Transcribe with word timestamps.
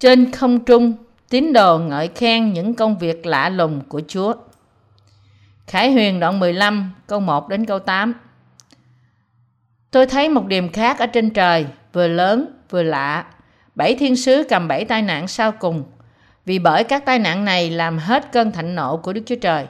Trên 0.00 0.32
không 0.32 0.64
trung, 0.64 0.94
tín 1.28 1.52
đồ 1.52 1.78
ngợi 1.78 2.08
khen 2.08 2.52
những 2.52 2.74
công 2.74 2.98
việc 2.98 3.26
lạ 3.26 3.48
lùng 3.48 3.80
của 3.88 4.02
Chúa. 4.08 4.34
Khải 5.66 5.92
Huyền 5.92 6.20
đoạn 6.20 6.40
15, 6.40 6.92
câu 7.06 7.20
1 7.20 7.48
đến 7.48 7.66
câu 7.66 7.78
8. 7.78 8.14
Tôi 9.90 10.06
thấy 10.06 10.28
một 10.28 10.46
điểm 10.46 10.72
khác 10.72 10.98
ở 10.98 11.06
trên 11.06 11.30
trời, 11.30 11.66
vừa 11.92 12.08
lớn 12.08 12.46
vừa 12.70 12.82
lạ. 12.82 13.24
Bảy 13.74 13.94
thiên 13.94 14.16
sứ 14.16 14.42
cầm 14.48 14.68
bảy 14.68 14.84
tai 14.84 15.02
nạn 15.02 15.28
sau 15.28 15.52
cùng. 15.52 15.84
Vì 16.44 16.58
bởi 16.58 16.84
các 16.84 17.04
tai 17.06 17.18
nạn 17.18 17.44
này 17.44 17.70
làm 17.70 17.98
hết 17.98 18.32
cơn 18.32 18.52
thạnh 18.52 18.74
nộ 18.74 18.96
của 18.96 19.12
Đức 19.12 19.22
Chúa 19.26 19.36
Trời. 19.40 19.66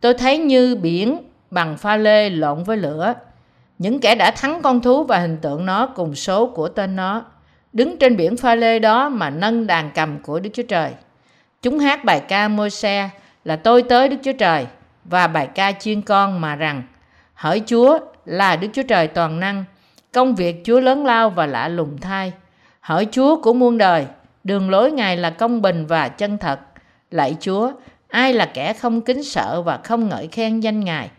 Tôi 0.00 0.14
thấy 0.14 0.38
như 0.38 0.76
biển 0.76 1.18
bằng 1.50 1.76
pha 1.76 1.96
lê 1.96 2.30
lộn 2.30 2.64
với 2.64 2.76
lửa. 2.76 3.14
Những 3.78 4.00
kẻ 4.00 4.14
đã 4.14 4.30
thắng 4.30 4.62
con 4.62 4.80
thú 4.80 5.04
và 5.04 5.18
hình 5.18 5.36
tượng 5.42 5.66
nó 5.66 5.86
cùng 5.86 6.14
số 6.14 6.46
của 6.46 6.68
tên 6.68 6.96
nó. 6.96 7.24
Đứng 7.76 7.96
trên 7.96 8.16
biển 8.16 8.36
pha 8.36 8.54
lê 8.54 8.78
đó 8.78 9.08
mà 9.08 9.30
nâng 9.30 9.66
đàn 9.66 9.90
cầm 9.94 10.18
của 10.18 10.40
Đức 10.40 10.50
Chúa 10.54 10.62
Trời. 10.62 10.90
Chúng 11.62 11.78
hát 11.78 12.04
bài 12.04 12.20
ca 12.28 12.48
môi 12.48 12.70
xe 12.70 13.08
là 13.44 13.56
tôi 13.56 13.82
tới 13.82 14.08
Đức 14.08 14.16
Chúa 14.24 14.32
Trời 14.32 14.66
và 15.04 15.26
bài 15.26 15.48
ca 15.54 15.72
chiên 15.72 16.02
con 16.02 16.40
mà 16.40 16.56
rằng 16.56 16.82
Hỡi 17.34 17.62
Chúa 17.66 17.98
là 18.24 18.56
Đức 18.56 18.68
Chúa 18.72 18.82
Trời 18.82 19.08
toàn 19.08 19.40
năng, 19.40 19.64
công 20.12 20.34
việc 20.34 20.62
Chúa 20.64 20.80
lớn 20.80 21.06
lao 21.06 21.30
và 21.30 21.46
lạ 21.46 21.68
lùng 21.68 21.98
thay. 22.00 22.32
Hỡi 22.80 23.06
Chúa 23.10 23.42
của 23.42 23.54
muôn 23.54 23.78
đời, 23.78 24.06
đường 24.44 24.70
lối 24.70 24.90
Ngài 24.92 25.16
là 25.16 25.30
công 25.30 25.62
bình 25.62 25.86
và 25.86 26.08
chân 26.08 26.38
thật. 26.38 26.60
Lạy 27.10 27.36
Chúa, 27.40 27.72
ai 28.08 28.32
là 28.32 28.46
kẻ 28.46 28.72
không 28.72 29.00
kính 29.00 29.24
sợ 29.24 29.62
và 29.62 29.76
không 29.84 30.08
ngợi 30.08 30.26
khen 30.26 30.60
danh 30.60 30.80
Ngài? 30.80 31.10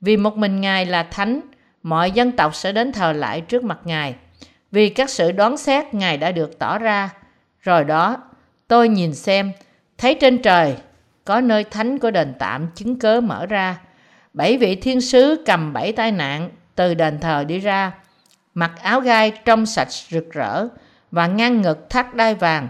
Vì 0.00 0.16
một 0.16 0.36
mình 0.36 0.60
Ngài 0.60 0.86
là 0.86 1.02
thánh, 1.02 1.40
mọi 1.82 2.10
dân 2.10 2.32
tộc 2.32 2.54
sẽ 2.54 2.72
đến 2.72 2.92
thờ 2.92 3.12
lại 3.12 3.40
trước 3.40 3.64
mặt 3.64 3.78
Ngài. 3.84 4.14
Vì 4.72 4.88
các 4.88 5.10
sự 5.10 5.32
đoán 5.32 5.56
xét 5.56 5.94
Ngài 5.94 6.16
đã 6.16 6.32
được 6.32 6.58
tỏ 6.58 6.78
ra. 6.78 7.10
Rồi 7.60 7.84
đó, 7.84 8.16
tôi 8.68 8.88
nhìn 8.88 9.14
xem, 9.14 9.52
thấy 9.98 10.14
trên 10.14 10.42
trời 10.42 10.76
có 11.24 11.40
nơi 11.40 11.64
thánh 11.64 11.98
của 11.98 12.10
đền 12.10 12.34
tạm 12.38 12.68
chứng 12.74 12.98
cớ 12.98 13.20
mở 13.20 13.46
ra. 13.46 13.78
Bảy 14.32 14.56
vị 14.56 14.76
thiên 14.76 15.00
sứ 15.00 15.42
cầm 15.46 15.72
bảy 15.72 15.92
tai 15.92 16.12
nạn 16.12 16.50
từ 16.74 16.94
đền 16.94 17.20
thờ 17.20 17.44
đi 17.44 17.58
ra, 17.58 17.92
mặc 18.54 18.72
áo 18.82 19.00
gai 19.00 19.32
trong 19.44 19.66
sạch 19.66 19.88
rực 19.90 20.32
rỡ 20.32 20.68
và 21.10 21.26
ngang 21.26 21.62
ngực 21.62 21.90
thắt 21.90 22.14
đai 22.14 22.34
vàng. 22.34 22.68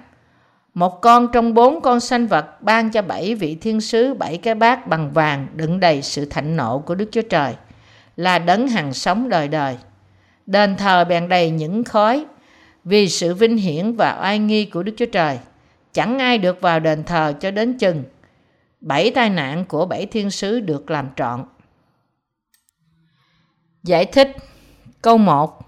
Một 0.75 1.01
con 1.03 1.29
trong 1.33 1.55
bốn 1.55 1.81
con 1.81 2.01
sanh 2.01 2.27
vật 2.27 2.63
ban 2.63 2.91
cho 2.91 3.03
bảy 3.03 3.35
vị 3.35 3.55
thiên 3.55 3.81
sứ 3.81 4.15
bảy 4.15 4.39
cái 4.39 4.55
bát 4.55 4.87
bằng 4.87 5.11
vàng 5.13 5.47
đựng 5.55 5.81
đầy 5.81 6.03
sự 6.03 6.25
thạnh 6.25 6.57
nộ 6.57 6.79
của 6.79 6.95
Đức 6.95 7.09
Chúa 7.13 7.23
Trời, 7.23 7.55
là 8.17 8.39
đấng 8.39 8.69
hằng 8.69 8.93
sống 8.93 9.29
đời 9.29 9.49
đời. 9.49 9.77
Đền 10.47 10.77
thờ 10.77 11.05
bèn 11.05 11.29
đầy 11.29 11.51
những 11.51 11.85
khói, 11.85 12.25
vì 12.85 13.09
sự 13.09 13.35
vinh 13.35 13.57
hiển 13.57 13.93
và 13.93 14.19
oai 14.23 14.39
nghi 14.39 14.65
của 14.65 14.83
Đức 14.83 14.93
Chúa 14.97 15.07
Trời. 15.07 15.39
Chẳng 15.93 16.19
ai 16.19 16.39
được 16.39 16.61
vào 16.61 16.81
đền 16.81 17.05
thờ 17.05 17.35
cho 17.41 17.51
đến 17.51 17.79
chừng 17.79 18.05
bảy 18.81 19.11
tai 19.11 19.31
nạn 19.31 19.65
của 19.65 19.87
bảy 19.87 20.07
thiên 20.07 20.31
sứ 20.31 20.61
được 20.61 20.91
làm 20.91 21.09
trọn. 21.17 21.45
Giải 23.83 24.05
thích 24.05 24.37
Câu 25.03 25.19
1 25.19 25.67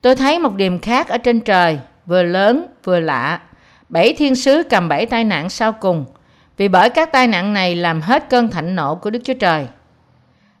Tôi 0.00 0.16
thấy 0.16 0.38
một 0.38 0.54
điểm 0.54 0.78
khác 0.78 1.08
ở 1.08 1.18
trên 1.18 1.40
trời, 1.40 1.78
vừa 2.06 2.22
lớn 2.22 2.66
vừa 2.84 3.00
lạ. 3.00 3.40
Bảy 3.88 4.14
thiên 4.18 4.34
sứ 4.34 4.62
cầm 4.70 4.88
bảy 4.88 5.06
tai 5.06 5.24
nạn 5.24 5.50
sau 5.50 5.72
cùng, 5.72 6.04
vì 6.56 6.68
bởi 6.68 6.90
các 6.90 7.12
tai 7.12 7.26
nạn 7.26 7.52
này 7.52 7.76
làm 7.76 8.00
hết 8.00 8.30
cơn 8.30 8.50
thạnh 8.50 8.74
nộ 8.74 8.94
của 8.94 9.10
Đức 9.10 9.20
Chúa 9.24 9.34
Trời. 9.34 9.66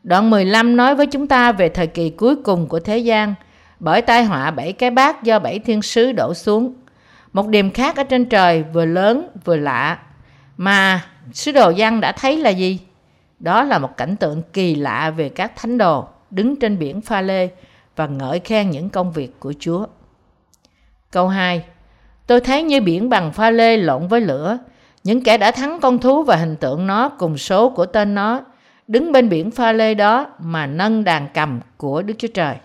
Đoạn 0.04 0.30
15 0.30 0.76
nói 0.76 0.94
với 0.94 1.06
chúng 1.06 1.26
ta 1.26 1.52
về 1.52 1.68
thời 1.68 1.86
kỳ 1.86 2.10
cuối 2.10 2.36
cùng 2.36 2.66
của 2.66 2.80
thế 2.80 2.98
gian, 2.98 3.34
bởi 3.80 4.02
tai 4.02 4.24
họa 4.24 4.50
bảy 4.50 4.72
cái 4.72 4.90
bát 4.90 5.22
do 5.22 5.38
bảy 5.38 5.58
thiên 5.58 5.82
sứ 5.82 6.12
đổ 6.12 6.34
xuống. 6.34 6.74
Một 7.32 7.48
điểm 7.48 7.70
khác 7.70 7.96
ở 7.96 8.02
trên 8.02 8.24
trời 8.24 8.62
vừa 8.62 8.84
lớn 8.84 9.28
vừa 9.44 9.56
lạ, 9.56 9.98
mà 10.56 11.04
sứ 11.32 11.52
đồ 11.52 11.70
Giăng 11.70 12.00
đã 12.00 12.12
thấy 12.12 12.36
là 12.36 12.50
gì? 12.50 12.80
Đó 13.38 13.62
là 13.62 13.78
một 13.78 13.96
cảnh 13.96 14.16
tượng 14.16 14.42
kỳ 14.52 14.74
lạ 14.74 15.10
về 15.10 15.28
các 15.28 15.52
thánh 15.56 15.78
đồ 15.78 16.08
đứng 16.30 16.56
trên 16.56 16.78
biển 16.78 17.00
pha 17.00 17.20
lê 17.20 17.48
và 17.96 18.06
ngợi 18.06 18.40
khen 18.40 18.70
những 18.70 18.90
công 18.90 19.12
việc 19.12 19.40
của 19.40 19.54
Chúa. 19.58 19.86
Câu 21.10 21.28
2 21.28 21.64
Tôi 22.26 22.40
thấy 22.40 22.62
như 22.62 22.80
biển 22.80 23.08
bằng 23.08 23.32
pha 23.32 23.50
lê 23.50 23.76
lộn 23.76 24.08
với 24.08 24.20
lửa, 24.20 24.58
những 25.04 25.24
kẻ 25.24 25.38
đã 25.38 25.50
thắng 25.50 25.80
con 25.80 25.98
thú 25.98 26.22
và 26.22 26.36
hình 26.36 26.56
tượng 26.56 26.86
nó 26.86 27.08
cùng 27.08 27.38
số 27.38 27.70
của 27.70 27.86
tên 27.86 28.14
nó, 28.14 28.40
đứng 28.88 29.12
bên 29.12 29.28
biển 29.28 29.50
pha 29.50 29.72
lê 29.72 29.94
đó 29.94 30.26
mà 30.38 30.66
nâng 30.66 31.04
đàn 31.04 31.28
cầm 31.34 31.60
của 31.76 32.02
Đức 32.02 32.14
Chúa 32.18 32.28
Trời. 32.28 32.56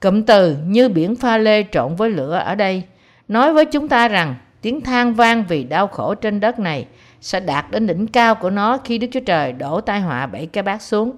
Cụm 0.00 0.22
từ 0.22 0.56
như 0.66 0.88
biển 0.88 1.16
pha 1.16 1.38
lê 1.38 1.64
trộn 1.72 1.96
với 1.96 2.10
lửa 2.10 2.36
ở 2.36 2.54
đây 2.54 2.82
nói 3.28 3.52
với 3.52 3.64
chúng 3.64 3.88
ta 3.88 4.08
rằng 4.08 4.34
tiếng 4.62 4.80
than 4.80 5.14
vang 5.14 5.44
vì 5.48 5.64
đau 5.64 5.86
khổ 5.86 6.14
trên 6.14 6.40
đất 6.40 6.58
này 6.58 6.86
sẽ 7.20 7.40
đạt 7.40 7.70
đến 7.70 7.86
đỉnh 7.86 8.06
cao 8.06 8.34
của 8.34 8.50
nó 8.50 8.78
khi 8.84 8.98
Đức 8.98 9.06
Chúa 9.12 9.20
Trời 9.20 9.52
đổ 9.52 9.80
tai 9.80 10.00
họa 10.00 10.26
bảy 10.26 10.46
cái 10.46 10.62
bát 10.62 10.82
xuống. 10.82 11.12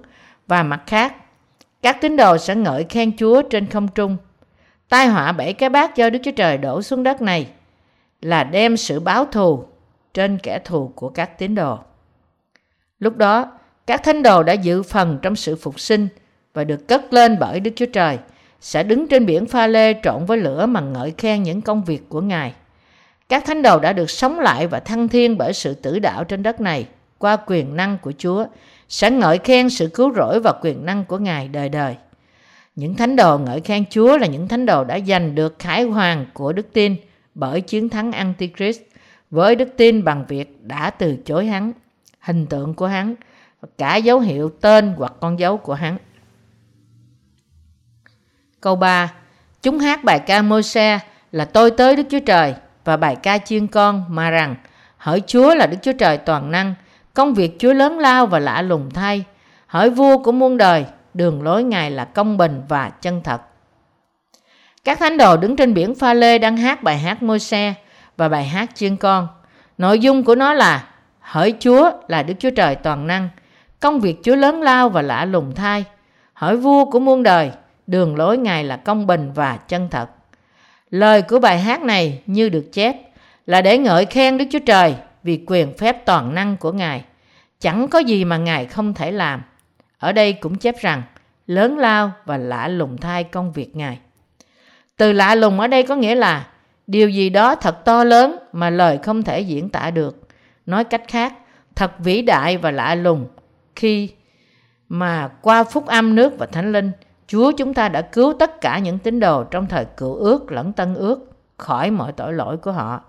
Và 0.47 0.63
mặt 0.63 0.83
khác, 0.87 1.15
các 1.81 2.01
tín 2.01 2.17
đồ 2.17 2.37
sẽ 2.37 2.55
ngợi 2.55 2.85
khen 2.89 3.17
Chúa 3.17 3.41
trên 3.41 3.67
không 3.69 3.87
trung. 3.87 4.17
Tai 4.89 5.07
họa 5.07 5.31
bảy 5.31 5.53
cái 5.53 5.69
bát 5.69 5.95
do 5.95 6.09
Đức 6.09 6.19
Chúa 6.23 6.31
Trời 6.31 6.57
đổ 6.57 6.81
xuống 6.81 7.03
đất 7.03 7.21
này 7.21 7.47
là 8.21 8.43
đem 8.43 8.77
sự 8.77 8.99
báo 8.99 9.25
thù 9.25 9.65
trên 10.13 10.37
kẻ 10.43 10.59
thù 10.59 10.91
của 10.95 11.09
các 11.09 11.37
tín 11.37 11.55
đồ. 11.55 11.79
Lúc 12.99 13.17
đó, 13.17 13.51
các 13.87 14.03
thánh 14.03 14.23
đồ 14.23 14.43
đã 14.43 14.53
dự 14.53 14.83
phần 14.83 15.19
trong 15.21 15.35
sự 15.35 15.55
phục 15.55 15.79
sinh 15.79 16.07
và 16.53 16.63
được 16.63 16.87
cất 16.87 17.13
lên 17.13 17.37
bởi 17.39 17.59
Đức 17.59 17.71
Chúa 17.75 17.85
Trời, 17.85 18.17
sẽ 18.61 18.83
đứng 18.83 19.07
trên 19.07 19.25
biển 19.25 19.45
pha 19.45 19.67
lê 19.67 19.93
trộn 20.03 20.25
với 20.25 20.37
lửa 20.37 20.65
mà 20.65 20.79
ngợi 20.79 21.13
khen 21.17 21.43
những 21.43 21.61
công 21.61 21.83
việc 21.83 22.09
của 22.09 22.21
Ngài. 22.21 22.53
Các 23.29 23.45
thánh 23.45 23.61
đồ 23.61 23.79
đã 23.79 23.93
được 23.93 24.09
sống 24.09 24.39
lại 24.39 24.67
và 24.67 24.79
thăng 24.79 25.07
thiên 25.07 25.37
bởi 25.37 25.53
sự 25.53 25.73
tử 25.73 25.99
đạo 25.99 26.23
trên 26.23 26.43
đất 26.43 26.61
này 26.61 26.87
qua 27.17 27.37
quyền 27.47 27.75
năng 27.75 27.97
của 27.97 28.13
Chúa, 28.17 28.45
sẽ 28.89 29.11
ngợi 29.11 29.37
khen 29.37 29.69
sự 29.69 29.87
cứu 29.87 30.13
rỗi 30.15 30.39
và 30.39 30.53
quyền 30.61 30.85
năng 30.85 31.05
của 31.05 31.17
Ngài 31.17 31.47
đời 31.47 31.69
đời. 31.69 31.95
Những 32.75 32.95
thánh 32.95 33.15
đồ 33.15 33.37
ngợi 33.37 33.61
khen 33.61 33.83
Chúa 33.89 34.17
là 34.17 34.27
những 34.27 34.47
thánh 34.47 34.65
đồ 34.65 34.83
đã 34.83 34.99
giành 35.07 35.35
được 35.35 35.59
khải 35.59 35.83
hoàng 35.83 36.25
của 36.33 36.53
đức 36.53 36.73
tin 36.73 36.95
bởi 37.35 37.61
chiến 37.61 37.89
thắng 37.89 38.11
Antichrist 38.11 38.81
với 39.31 39.55
đức 39.55 39.69
tin 39.77 40.03
bằng 40.03 40.25
việc 40.27 40.57
đã 40.61 40.89
từ 40.89 41.15
chối 41.25 41.45
hắn, 41.45 41.71
hình 42.19 42.45
tượng 42.45 42.73
của 42.73 42.87
hắn, 42.87 43.15
và 43.61 43.67
cả 43.77 43.95
dấu 43.95 44.19
hiệu 44.19 44.51
tên 44.61 44.93
hoặc 44.97 45.13
con 45.19 45.39
dấu 45.39 45.57
của 45.57 45.73
hắn. 45.73 45.97
Câu 48.61 48.75
3. 48.75 49.13
Chúng 49.61 49.79
hát 49.79 50.03
bài 50.03 50.19
ca 50.19 50.41
Môi-se 50.41 50.99
là 51.31 51.45
tôi 51.45 51.71
tới 51.71 51.95
Đức 51.95 52.03
Chúa 52.09 52.19
Trời 52.19 52.55
và 52.85 52.97
bài 52.97 53.15
ca 53.15 53.37
chiên 53.37 53.67
con 53.67 54.05
mà 54.09 54.29
rằng 54.29 54.55
hỡi 54.97 55.21
Chúa 55.27 55.55
là 55.55 55.67
Đức 55.67 55.77
Chúa 55.81 55.93
Trời 55.93 56.17
toàn 56.17 56.51
năng, 56.51 56.73
công 57.13 57.33
việc 57.33 57.55
Chúa 57.59 57.73
lớn 57.73 57.99
lao 57.99 58.25
và 58.25 58.39
lạ 58.39 58.61
lùng 58.61 58.89
thay. 58.93 59.23
Hỡi 59.67 59.89
vua 59.89 60.17
của 60.17 60.31
muôn 60.31 60.57
đời, 60.57 60.85
đường 61.13 61.43
lối 61.43 61.63
Ngài 61.63 61.91
là 61.91 62.05
công 62.05 62.37
bình 62.37 62.61
và 62.69 62.89
chân 62.89 63.21
thật. 63.23 63.41
Các 64.83 64.99
thánh 64.99 65.17
đồ 65.17 65.37
đứng 65.37 65.55
trên 65.55 65.73
biển 65.73 65.95
pha 65.95 66.13
lê 66.13 66.37
đang 66.37 66.57
hát 66.57 66.83
bài 66.83 66.97
hát 66.97 67.23
môi 67.23 67.39
xe 67.39 67.73
và 68.17 68.29
bài 68.29 68.45
hát 68.45 68.69
chiên 68.75 68.97
con. 68.97 69.27
Nội 69.77 69.99
dung 69.99 70.23
của 70.23 70.35
nó 70.35 70.53
là 70.53 70.87
Hỡi 71.19 71.53
Chúa 71.59 71.91
là 72.07 72.23
Đức 72.23 72.33
Chúa 72.39 72.49
Trời 72.49 72.75
toàn 72.75 73.07
năng, 73.07 73.29
công 73.79 73.99
việc 73.99 74.19
Chúa 74.23 74.35
lớn 74.35 74.61
lao 74.61 74.89
và 74.89 75.01
lạ 75.01 75.25
lùng 75.25 75.55
thay. 75.55 75.85
hỏi 76.33 76.57
vua 76.57 76.85
của 76.85 76.99
muôn 76.99 77.23
đời, 77.23 77.51
đường 77.87 78.15
lối 78.15 78.37
Ngài 78.37 78.63
là 78.63 78.77
công 78.77 79.07
bình 79.07 79.31
và 79.35 79.57
chân 79.57 79.87
thật. 79.91 80.09
Lời 80.89 81.21
của 81.21 81.39
bài 81.39 81.59
hát 81.59 81.81
này 81.81 82.21
như 82.25 82.49
được 82.49 82.69
chép 82.73 82.95
là 83.45 83.61
để 83.61 83.77
ngợi 83.77 84.05
khen 84.05 84.37
Đức 84.37 84.45
Chúa 84.51 84.59
Trời 84.59 84.95
vì 85.23 85.43
quyền 85.47 85.77
phép 85.77 86.05
toàn 86.05 86.35
năng 86.35 86.57
của 86.57 86.71
Ngài. 86.71 87.05
Chẳng 87.59 87.87
có 87.87 87.99
gì 87.99 88.25
mà 88.25 88.37
Ngài 88.37 88.65
không 88.65 88.93
thể 88.93 89.11
làm. 89.11 89.41
Ở 89.97 90.11
đây 90.11 90.33
cũng 90.33 90.57
chép 90.57 90.75
rằng 90.81 91.03
lớn 91.47 91.77
lao 91.77 92.11
và 92.25 92.37
lạ 92.37 92.67
lùng 92.67 92.97
thay 92.97 93.23
công 93.23 93.51
việc 93.51 93.75
Ngài. 93.75 93.99
Từ 94.97 95.13
lạ 95.13 95.35
lùng 95.35 95.59
ở 95.59 95.67
đây 95.67 95.83
có 95.83 95.95
nghĩa 95.95 96.15
là 96.15 96.47
điều 96.87 97.09
gì 97.09 97.29
đó 97.29 97.55
thật 97.55 97.85
to 97.85 98.03
lớn 98.03 98.37
mà 98.53 98.69
lời 98.69 98.99
không 99.03 99.23
thể 99.23 99.39
diễn 99.39 99.69
tả 99.69 99.91
được. 99.91 100.27
Nói 100.65 100.83
cách 100.83 101.03
khác, 101.07 101.33
thật 101.75 101.99
vĩ 101.99 102.21
đại 102.21 102.57
và 102.57 102.71
lạ 102.71 102.95
lùng 102.95 103.27
khi 103.77 104.09
mà 104.89 105.27
qua 105.41 105.63
phúc 105.63 105.85
âm 105.85 106.15
nước 106.15 106.33
và 106.37 106.45
thánh 106.45 106.71
linh 106.71 106.91
Chúa 107.27 107.51
chúng 107.51 107.73
ta 107.73 107.89
đã 107.89 108.01
cứu 108.01 108.33
tất 108.39 108.61
cả 108.61 108.79
những 108.79 108.99
tín 108.99 109.19
đồ 109.19 109.43
trong 109.43 109.67
thời 109.67 109.85
cựu 109.85 110.15
ước 110.15 110.51
lẫn 110.51 110.73
tân 110.73 110.95
ước 110.95 111.31
khỏi 111.57 111.91
mọi 111.91 112.11
tội 112.11 112.33
lỗi 112.33 112.57
của 112.57 112.71
họ, 112.71 113.01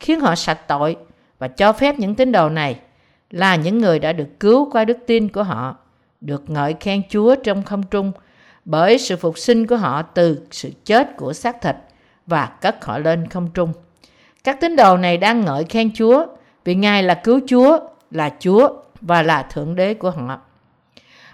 khiến 0.00 0.20
họ 0.20 0.34
sạch 0.34 0.68
tội 0.68 0.96
và 1.38 1.48
cho 1.48 1.72
phép 1.72 1.98
những 1.98 2.14
tín 2.14 2.32
đồ 2.32 2.48
này 2.48 2.80
là 3.30 3.56
những 3.56 3.78
người 3.78 3.98
đã 3.98 4.12
được 4.12 4.28
cứu 4.40 4.70
qua 4.72 4.84
đức 4.84 4.98
tin 5.06 5.28
của 5.28 5.42
họ, 5.42 5.76
được 6.20 6.50
ngợi 6.50 6.74
khen 6.80 7.02
Chúa 7.08 7.34
trong 7.34 7.62
không 7.62 7.82
trung 7.82 8.12
bởi 8.64 8.98
sự 8.98 9.16
phục 9.16 9.38
sinh 9.38 9.66
của 9.66 9.76
họ 9.76 10.02
từ 10.02 10.46
sự 10.50 10.70
chết 10.84 11.16
của 11.16 11.32
xác 11.32 11.62
thịt 11.62 11.76
và 12.26 12.46
cất 12.46 12.84
họ 12.84 12.98
lên 12.98 13.28
không 13.28 13.48
trung. 13.54 13.72
Các 14.44 14.60
tín 14.60 14.76
đồ 14.76 14.96
này 14.96 15.16
đang 15.16 15.44
ngợi 15.44 15.64
khen 15.64 15.90
Chúa 15.94 16.26
vì 16.64 16.74
Ngài 16.74 17.02
là 17.02 17.14
cứu 17.14 17.40
Chúa, 17.46 17.78
là 18.10 18.30
Chúa 18.40 18.68
và 19.00 19.22
là 19.22 19.42
Thượng 19.42 19.74
Đế 19.74 19.94
của 19.94 20.10
họ. 20.10 20.40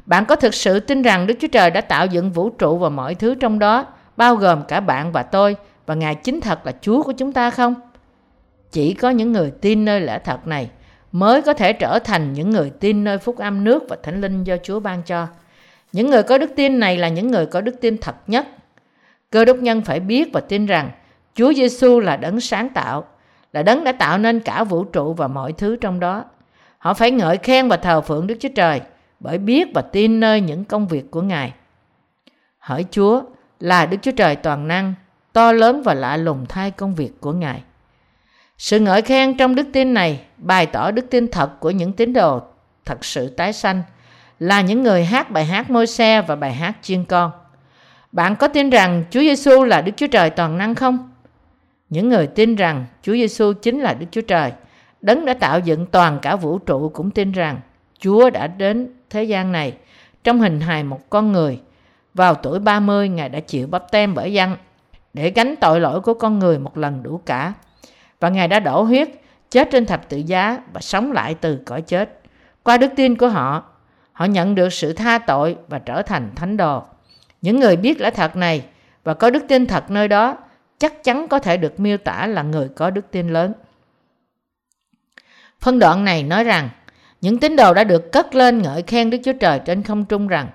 Bạn 0.06 0.24
có 0.24 0.36
thực 0.36 0.54
sự 0.54 0.80
tin 0.80 1.02
rằng 1.02 1.26
Đức 1.26 1.34
Chúa 1.40 1.48
Trời 1.48 1.70
đã 1.70 1.80
tạo 1.80 2.06
dựng 2.06 2.30
vũ 2.30 2.50
trụ 2.50 2.78
và 2.78 2.88
mọi 2.88 3.14
thứ 3.14 3.34
trong 3.34 3.58
đó, 3.58 3.86
bao 4.16 4.36
gồm 4.36 4.62
cả 4.68 4.80
bạn 4.80 5.12
và 5.12 5.22
tôi, 5.22 5.56
và 5.86 5.94
Ngài 5.94 6.14
chính 6.14 6.40
thật 6.40 6.66
là 6.66 6.72
Chúa 6.80 7.02
của 7.02 7.12
chúng 7.12 7.32
ta 7.32 7.50
không? 7.50 7.74
chỉ 8.72 8.94
có 8.94 9.10
những 9.10 9.32
người 9.32 9.50
tin 9.50 9.84
nơi 9.84 10.00
lẽ 10.00 10.18
thật 10.18 10.46
này 10.46 10.70
mới 11.12 11.42
có 11.42 11.54
thể 11.54 11.72
trở 11.72 11.98
thành 11.98 12.32
những 12.32 12.50
người 12.50 12.70
tin 12.70 13.04
nơi 13.04 13.18
phúc 13.18 13.38
âm 13.38 13.64
nước 13.64 13.84
và 13.88 13.96
thánh 14.02 14.20
linh 14.20 14.44
do 14.44 14.56
Chúa 14.62 14.80
ban 14.80 15.02
cho. 15.02 15.26
Những 15.92 16.10
người 16.10 16.22
có 16.22 16.38
đức 16.38 16.50
tin 16.56 16.78
này 16.78 16.98
là 16.98 17.08
những 17.08 17.30
người 17.30 17.46
có 17.46 17.60
đức 17.60 17.80
tin 17.80 17.98
thật 17.98 18.16
nhất. 18.26 18.46
Cơ 19.30 19.44
đốc 19.44 19.56
nhân 19.56 19.82
phải 19.82 20.00
biết 20.00 20.28
và 20.32 20.40
tin 20.40 20.66
rằng 20.66 20.90
Chúa 21.34 21.52
Giêsu 21.52 22.00
là 22.00 22.16
đấng 22.16 22.40
sáng 22.40 22.68
tạo, 22.68 23.04
là 23.52 23.62
đấng 23.62 23.84
đã 23.84 23.92
tạo 23.92 24.18
nên 24.18 24.40
cả 24.40 24.64
vũ 24.64 24.84
trụ 24.84 25.12
và 25.12 25.28
mọi 25.28 25.52
thứ 25.52 25.76
trong 25.76 26.00
đó. 26.00 26.24
Họ 26.82 26.94
phải 26.94 27.10
ngợi 27.10 27.38
khen 27.38 27.68
và 27.68 27.76
thờ 27.76 28.00
phượng 28.00 28.26
Đức 28.26 28.34
Chúa 28.40 28.48
Trời 28.54 28.80
bởi 29.20 29.38
biết 29.38 29.68
và 29.74 29.82
tin 29.82 30.20
nơi 30.20 30.40
những 30.40 30.64
công 30.64 30.88
việc 30.88 31.10
của 31.10 31.22
Ngài. 31.22 31.52
Hỡi 32.58 32.84
Chúa 32.90 33.22
là 33.60 33.86
Đức 33.86 33.96
Chúa 34.02 34.10
Trời 34.10 34.36
toàn 34.36 34.68
năng, 34.68 34.94
to 35.32 35.52
lớn 35.52 35.82
và 35.82 35.94
lạ 35.94 36.16
lùng 36.16 36.46
thay 36.48 36.70
công 36.70 36.94
việc 36.94 37.20
của 37.20 37.32
Ngài. 37.32 37.62
Sự 38.58 38.80
ngợi 38.80 39.02
khen 39.02 39.36
trong 39.36 39.54
đức 39.54 39.66
tin 39.72 39.94
này 39.94 40.20
bày 40.36 40.66
tỏ 40.66 40.90
đức 40.90 41.06
tin 41.10 41.28
thật 41.28 41.60
của 41.60 41.70
những 41.70 41.92
tín 41.92 42.12
đồ 42.12 42.42
thật 42.84 43.04
sự 43.04 43.28
tái 43.28 43.52
sanh 43.52 43.82
là 44.38 44.60
những 44.60 44.82
người 44.82 45.04
hát 45.04 45.30
bài 45.30 45.44
hát 45.44 45.70
môi 45.70 45.86
xe 45.86 46.22
và 46.22 46.36
bài 46.36 46.52
hát 46.52 46.76
chiên 46.82 47.04
con. 47.04 47.30
Bạn 48.12 48.36
có 48.36 48.48
tin 48.48 48.70
rằng 48.70 49.04
Chúa 49.10 49.20
Giêsu 49.20 49.64
là 49.64 49.80
Đức 49.80 49.92
Chúa 49.96 50.06
Trời 50.06 50.30
toàn 50.30 50.58
năng 50.58 50.74
không? 50.74 51.12
Những 51.88 52.08
người 52.08 52.26
tin 52.26 52.54
rằng 52.54 52.86
Chúa 53.02 53.12
Giêsu 53.12 53.52
chính 53.52 53.80
là 53.80 53.94
Đức 53.94 54.06
Chúa 54.10 54.20
Trời, 54.20 54.52
đấng 55.02 55.24
đã 55.24 55.34
tạo 55.34 55.58
dựng 55.58 55.86
toàn 55.86 56.18
cả 56.22 56.36
vũ 56.36 56.58
trụ 56.58 56.88
cũng 56.88 57.10
tin 57.10 57.32
rằng 57.32 57.60
Chúa 57.98 58.30
đã 58.30 58.46
đến 58.46 58.88
thế 59.10 59.24
gian 59.24 59.52
này 59.52 59.76
trong 60.24 60.40
hình 60.40 60.60
hài 60.60 60.84
một 60.84 61.10
con 61.10 61.32
người. 61.32 61.60
Vào 62.14 62.34
tuổi 62.34 62.58
30, 62.58 63.08
Ngài 63.08 63.28
đã 63.28 63.40
chịu 63.40 63.66
bắp 63.66 63.90
tem 63.90 64.14
bởi 64.14 64.32
dân 64.32 64.56
để 65.14 65.30
gánh 65.30 65.54
tội 65.60 65.80
lỗi 65.80 66.00
của 66.00 66.14
con 66.14 66.38
người 66.38 66.58
một 66.58 66.78
lần 66.78 67.02
đủ 67.02 67.20
cả. 67.26 67.52
Và 68.20 68.28
Ngài 68.28 68.48
đã 68.48 68.60
đổ 68.60 68.82
huyết, 68.82 69.08
chết 69.50 69.68
trên 69.70 69.86
thập 69.86 70.08
tự 70.08 70.16
giá 70.16 70.58
và 70.72 70.80
sống 70.80 71.12
lại 71.12 71.34
từ 71.34 71.58
cõi 71.66 71.82
chết. 71.82 72.20
Qua 72.62 72.76
đức 72.76 72.90
tin 72.96 73.16
của 73.16 73.28
họ, 73.28 73.64
họ 74.12 74.24
nhận 74.24 74.54
được 74.54 74.72
sự 74.72 74.92
tha 74.92 75.18
tội 75.18 75.56
và 75.68 75.78
trở 75.78 76.02
thành 76.02 76.30
thánh 76.34 76.56
đồ. 76.56 76.82
Những 77.42 77.60
người 77.60 77.76
biết 77.76 78.00
lẽ 78.00 78.10
thật 78.10 78.36
này 78.36 78.64
và 79.04 79.14
có 79.14 79.30
đức 79.30 79.44
tin 79.48 79.66
thật 79.66 79.90
nơi 79.90 80.08
đó 80.08 80.36
chắc 80.78 81.04
chắn 81.04 81.28
có 81.28 81.38
thể 81.38 81.56
được 81.56 81.80
miêu 81.80 81.96
tả 81.96 82.26
là 82.26 82.42
người 82.42 82.68
có 82.68 82.90
đức 82.90 83.10
tin 83.10 83.28
lớn. 83.28 83.52
Phân 85.62 85.78
đoạn 85.78 86.04
này 86.04 86.22
nói 86.22 86.44
rằng 86.44 86.68
những 87.20 87.38
tín 87.38 87.56
đồ 87.56 87.74
đã 87.74 87.84
được 87.84 88.12
cất 88.12 88.34
lên 88.34 88.62
ngợi 88.62 88.82
khen 88.82 89.10
Đức 89.10 89.18
Chúa 89.24 89.32
Trời 89.32 89.58
trên 89.58 89.82
không 89.82 90.04
trung 90.04 90.28
rằng 90.28 90.48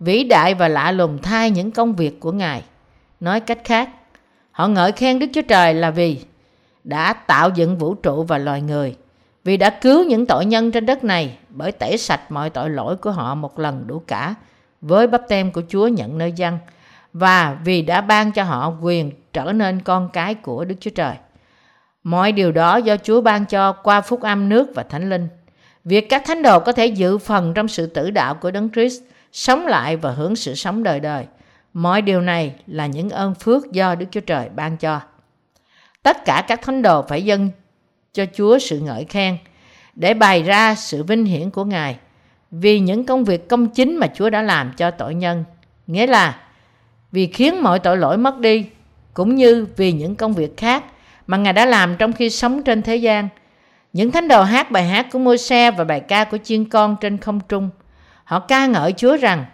vĩ 0.00 0.24
đại 0.24 0.54
và 0.54 0.68
lạ 0.68 0.92
lùng 0.92 1.18
thay 1.22 1.50
những 1.50 1.70
công 1.70 1.94
việc 1.94 2.20
của 2.20 2.32
Ngài. 2.32 2.62
Nói 3.20 3.40
cách 3.40 3.58
khác, 3.64 3.90
họ 4.50 4.68
ngợi 4.68 4.92
khen 4.92 5.18
Đức 5.18 5.26
Chúa 5.34 5.42
Trời 5.42 5.74
là 5.74 5.90
vì 5.90 6.20
đã 6.84 7.12
tạo 7.12 7.50
dựng 7.54 7.78
vũ 7.78 7.94
trụ 7.94 8.22
và 8.22 8.38
loài 8.38 8.60
người, 8.60 8.96
vì 9.44 9.56
đã 9.56 9.70
cứu 9.70 10.04
những 10.04 10.26
tội 10.26 10.44
nhân 10.46 10.70
trên 10.70 10.86
đất 10.86 11.04
này 11.04 11.38
bởi 11.48 11.72
tẩy 11.72 11.98
sạch 11.98 12.30
mọi 12.30 12.50
tội 12.50 12.70
lỗi 12.70 12.96
của 12.96 13.10
họ 13.10 13.34
một 13.34 13.58
lần 13.58 13.86
đủ 13.86 14.02
cả 14.06 14.34
với 14.80 15.06
bắp 15.06 15.22
tem 15.28 15.52
của 15.52 15.62
Chúa 15.68 15.88
nhận 15.88 16.18
nơi 16.18 16.32
dân 16.32 16.58
và 17.12 17.58
vì 17.64 17.82
đã 17.82 18.00
ban 18.00 18.32
cho 18.32 18.44
họ 18.44 18.74
quyền 18.80 19.12
trở 19.32 19.52
nên 19.52 19.80
con 19.80 20.08
cái 20.12 20.34
của 20.34 20.64
Đức 20.64 20.76
Chúa 20.80 20.90
Trời. 20.90 21.14
Mọi 22.02 22.32
điều 22.32 22.52
đó 22.52 22.76
do 22.76 22.96
Chúa 22.96 23.20
ban 23.20 23.46
cho 23.46 23.72
qua 23.72 24.00
phúc 24.00 24.20
âm 24.20 24.48
nước 24.48 24.72
và 24.74 24.82
thánh 24.82 25.10
linh. 25.10 25.28
Việc 25.84 26.08
các 26.08 26.22
thánh 26.26 26.42
đồ 26.42 26.60
có 26.60 26.72
thể 26.72 26.86
dự 26.86 27.18
phần 27.18 27.54
trong 27.54 27.68
sự 27.68 27.86
tử 27.86 28.10
đạo 28.10 28.34
của 28.34 28.50
Đấng 28.50 28.70
Christ, 28.70 29.02
sống 29.32 29.66
lại 29.66 29.96
và 29.96 30.10
hưởng 30.10 30.36
sự 30.36 30.54
sống 30.54 30.82
đời 30.82 31.00
đời. 31.00 31.26
Mọi 31.72 32.02
điều 32.02 32.20
này 32.20 32.54
là 32.66 32.86
những 32.86 33.10
ơn 33.10 33.34
phước 33.34 33.72
do 33.72 33.94
Đức 33.94 34.06
Chúa 34.10 34.20
Trời 34.20 34.48
ban 34.56 34.76
cho. 34.76 35.00
Tất 36.02 36.24
cả 36.24 36.44
các 36.48 36.62
thánh 36.62 36.82
đồ 36.82 37.02
phải 37.02 37.24
dâng 37.24 37.50
cho 38.12 38.24
Chúa 38.34 38.58
sự 38.58 38.80
ngợi 38.80 39.04
khen 39.04 39.36
để 39.94 40.14
bày 40.14 40.42
ra 40.42 40.74
sự 40.74 41.02
vinh 41.02 41.24
hiển 41.24 41.50
của 41.50 41.64
Ngài 41.64 41.96
vì 42.50 42.80
những 42.80 43.06
công 43.06 43.24
việc 43.24 43.48
công 43.48 43.68
chính 43.68 43.96
mà 43.96 44.06
Chúa 44.14 44.30
đã 44.30 44.42
làm 44.42 44.72
cho 44.76 44.90
tội 44.90 45.14
nhân. 45.14 45.44
Nghĩa 45.86 46.06
là 46.06 46.40
vì 47.12 47.26
khiến 47.26 47.62
mọi 47.62 47.78
tội 47.78 47.96
lỗi 47.96 48.16
mất 48.16 48.38
đi 48.38 48.66
cũng 49.14 49.34
như 49.34 49.66
vì 49.76 49.92
những 49.92 50.14
công 50.14 50.32
việc 50.32 50.56
khác 50.56 50.84
mà 51.32 51.38
Ngài 51.38 51.52
đã 51.52 51.66
làm 51.66 51.96
trong 51.96 52.12
khi 52.12 52.30
sống 52.30 52.62
trên 52.62 52.82
thế 52.82 52.96
gian. 52.96 53.28
Những 53.92 54.12
thánh 54.12 54.28
đồ 54.28 54.42
hát 54.42 54.70
bài 54.70 54.84
hát 54.84 55.06
của 55.12 55.18
môi 55.18 55.38
xe 55.38 55.70
và 55.70 55.84
bài 55.84 56.00
ca 56.00 56.24
của 56.24 56.38
chiên 56.38 56.64
con 56.68 56.96
trên 57.00 57.18
không 57.18 57.40
trung. 57.48 57.70
Họ 58.24 58.40
ca 58.40 58.66
ngợi 58.66 58.92
Chúa 58.92 59.16
rằng 59.16 59.44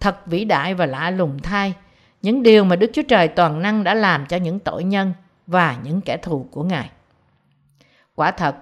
thật 0.00 0.26
vĩ 0.26 0.44
đại 0.44 0.74
và 0.74 0.86
lạ 0.86 1.10
lùng 1.10 1.38
thay 1.42 1.74
những 2.22 2.42
điều 2.42 2.64
mà 2.64 2.76
Đức 2.76 2.90
Chúa 2.92 3.02
Trời 3.02 3.28
toàn 3.28 3.62
năng 3.62 3.84
đã 3.84 3.94
làm 3.94 4.26
cho 4.26 4.36
những 4.36 4.58
tội 4.58 4.84
nhân 4.84 5.12
và 5.46 5.76
những 5.82 6.00
kẻ 6.00 6.16
thù 6.16 6.46
của 6.50 6.62
Ngài. 6.62 6.90
Quả 8.14 8.30
thật, 8.30 8.56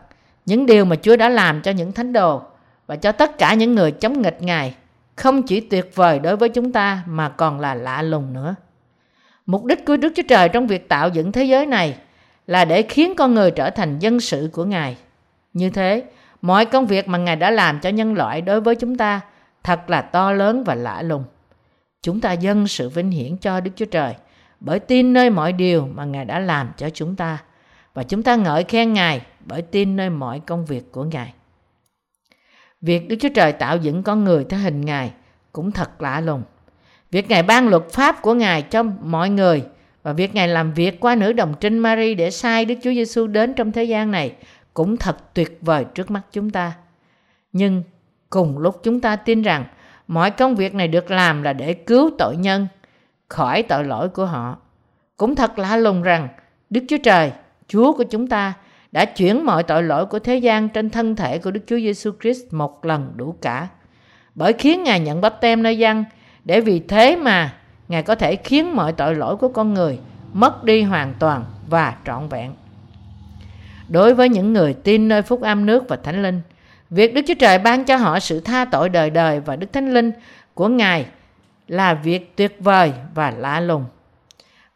những 0.47 0.67
điều 0.67 0.85
mà 0.85 0.97
Chúa 1.03 1.17
đã 1.17 1.29
làm 1.29 1.63
cho 1.63 1.71
những 1.71 1.93
thánh 1.93 2.13
đồ 2.13 2.43
và 2.87 2.97
cho 2.97 3.13
tất 3.13 3.39
cả 3.39 3.55
những 3.55 3.75
người 3.75 3.91
chống 3.91 4.23
nghịch 4.23 4.43
Ngài 4.43 4.75
không 5.17 5.43
chỉ 5.43 5.61
tuyệt 5.61 5.91
vời 5.95 6.19
đối 6.19 6.37
với 6.37 6.49
chúng 6.49 6.73
ta 6.73 7.03
mà 7.07 7.29
còn 7.29 7.61
là 7.61 7.75
lạ 7.75 8.03
lùng 8.03 8.33
nữa. 8.33 8.55
Mục 9.47 9.65
đích 9.65 9.85
của 9.87 9.97
Đức 9.97 10.13
Chúa 10.17 10.23
Trời 10.29 10.49
trong 10.49 10.67
việc 10.67 10.89
tạo 10.89 11.09
dựng 11.09 11.33
thế 11.33 11.45
giới 11.45 11.67
này 11.67 11.97
là 12.47 12.65
để 12.65 12.83
khiến 12.83 13.15
con 13.17 13.35
người 13.35 13.51
trở 13.51 13.71
thành 13.71 13.99
dân 13.99 14.21
sự 14.21 14.51
của 14.53 14.65
Ngài. 14.65 14.97
Như 15.53 15.71
thế, 15.71 16.05
mọi 16.43 16.67
công 16.67 16.87
việc 16.87 17.09
mà 17.09 17.19
Ngài 17.19 17.37
đã 17.37 17.51
làm 17.51 17.81
cho 17.81 17.89
nhân 17.89 18.15
loại 18.15 18.41
đối 18.41 18.61
với 18.61 18.75
chúng 18.75 18.97
ta 18.97 19.21
thật 19.63 19.91
là 19.91 20.03
to 20.03 20.33
lớn 20.33 20.65
và 20.65 20.75
lạ 20.75 21.03
lùng. 21.03 21.25
Chúng 22.03 22.21
ta 22.21 22.33
dâng 22.33 22.67
sự 22.67 22.89
vinh 22.89 23.11
hiển 23.11 23.37
cho 23.37 23.61
Đức 23.61 23.71
Chúa 23.77 23.85
Trời 23.85 24.15
bởi 24.61 24.79
tin 24.79 25.13
nơi 25.13 25.31
mọi 25.31 25.53
điều 25.53 25.89
mà 25.95 26.05
Ngài 26.05 26.25
đã 26.25 26.39
làm 26.39 26.71
cho 26.77 26.91
chúng 26.91 27.17
ta 27.17 27.39
và 27.95 28.03
chúng 28.03 28.23
ta 28.23 28.37
ngợi 28.37 28.65
khen 28.65 28.93
Ngài 28.93 29.21
bởi 29.45 29.63
tin 29.63 29.97
nơi 29.97 30.11
mọi 30.11 30.41
công 30.41 30.67
việc 30.67 30.93
của 30.93 31.05
Ngài. 31.05 31.35
Việc 32.81 33.09
Đức 33.09 33.17
Chúa 33.21 33.29
Trời 33.35 33.53
tạo 33.53 33.77
dựng 33.77 34.03
con 34.03 34.25
người 34.25 34.45
theo 34.45 34.61
hình 34.61 34.81
Ngài 34.81 35.13
cũng 35.53 35.73
thật 35.73 36.03
lạ 36.03 36.21
lùng. 36.21 36.43
Việc 37.11 37.29
Ngài 37.29 37.43
ban 37.43 37.69
luật 37.69 37.83
pháp 37.93 38.23
của 38.23 38.35
Ngài 38.35 38.63
cho 38.63 38.83
mọi 38.83 39.31
người 39.31 39.65
và 40.05 40.13
việc 40.13 40.35
Ngài 40.35 40.49
làm 40.49 40.73
việc 40.73 41.01
qua 41.01 41.15
nữ 41.15 41.33
đồng 41.33 41.55
trinh 41.61 41.79
Mary 41.79 42.15
để 42.15 42.31
sai 42.31 42.65
Đức 42.65 42.75
Chúa 42.83 42.91
Giêsu 42.91 43.27
đến 43.27 43.55
trong 43.55 43.73
thế 43.73 43.85
gian 43.85 44.11
này 44.11 44.33
cũng 44.75 44.97
thật 44.97 45.35
tuyệt 45.35 45.59
vời 45.61 45.85
trước 45.95 46.11
mắt 46.11 46.21
chúng 46.33 46.51
ta. 46.51 46.73
Nhưng 47.53 47.83
cùng 48.31 48.59
lúc 48.59 48.81
chúng 48.83 49.01
ta 49.01 49.17
tin 49.17 49.43
rằng 49.43 49.65
mọi 50.09 50.31
công 50.31 50.55
việc 50.55 50.75
này 50.75 50.89
được 50.89 51.11
làm 51.11 51.43
là 51.43 51.53
để 51.53 51.75
cứu 51.75 52.11
tội 52.19 52.37
nhân 52.37 52.67
khỏi 53.29 53.63
tội 53.63 53.85
lỗi 53.85 54.09
của 54.09 54.27
họ. 54.27 54.59
Cũng 55.17 55.35
thật 55.35 55.59
lạ 55.59 55.77
lùng 55.77 56.03
rằng 56.03 56.29
Đức 56.71 56.85
Chúa 56.89 56.99
Trời, 57.03 57.33
Chúa 57.69 57.93
của 57.93 58.05
chúng 58.05 58.27
ta 58.27 58.53
đã 58.93 59.05
chuyển 59.05 59.45
mọi 59.45 59.63
tội 59.63 59.83
lỗi 59.83 60.07
của 60.07 60.19
thế 60.19 60.37
gian 60.37 60.69
trên 60.69 60.91
thân 60.91 61.17
thể 61.17 61.39
của 61.39 61.51
Đức 61.51 61.61
Chúa 61.67 61.79
Giêsu 61.79 62.11
Christ 62.21 62.43
một 62.51 62.85
lần 62.85 63.13
đủ 63.17 63.35
cả. 63.43 63.69
Bởi 64.35 64.53
khiến 64.53 64.83
Ngài 64.83 65.01
nhận 65.01 65.21
bắp 65.21 65.41
tem 65.41 65.63
nơi 65.63 65.79
dân, 65.79 66.05
để 66.45 66.61
vì 66.61 66.81
thế 66.81 67.17
mà 67.17 67.55
Ngài 67.89 68.03
có 68.03 68.15
thể 68.15 68.37
khiến 68.37 68.77
mọi 68.77 68.93
tội 68.93 69.15
lỗi 69.15 69.37
của 69.37 69.49
con 69.49 69.75
người 69.75 69.99
mất 70.33 70.65
đi 70.65 70.83
hoàn 70.83 71.15
toàn 71.19 71.45
và 71.69 71.95
trọn 72.07 72.29
vẹn. 72.29 72.53
Đối 73.89 74.15
với 74.15 74.29
những 74.29 74.53
người 74.53 74.75
tin 74.75 75.09
nơi 75.09 75.23
phúc 75.23 75.43
âm 75.43 75.67
nước 75.67 75.89
và 75.89 75.97
thánh 75.97 76.23
linh, 76.23 76.41
việc 76.91 77.15
Đức 77.15 77.23
Chúa 77.27 77.35
Trời 77.39 77.59
ban 77.59 77.85
cho 77.85 77.97
họ 77.97 78.21
sự 78.21 78.41
tha 78.41 78.65
tội 78.65 78.89
đời 78.89 79.11
đời 79.11 79.41
và 79.41 79.57
Đức 79.57 79.73
Thánh 79.73 79.93
Linh 79.93 80.13
của 80.55 80.69
Ngài 80.69 81.07
là 81.69 81.95
việc 81.95 82.37
tuyệt 82.37 82.57
vời 82.61 82.93
và 83.15 83.31
lạ 83.31 83.61
lùng. 83.61 83.85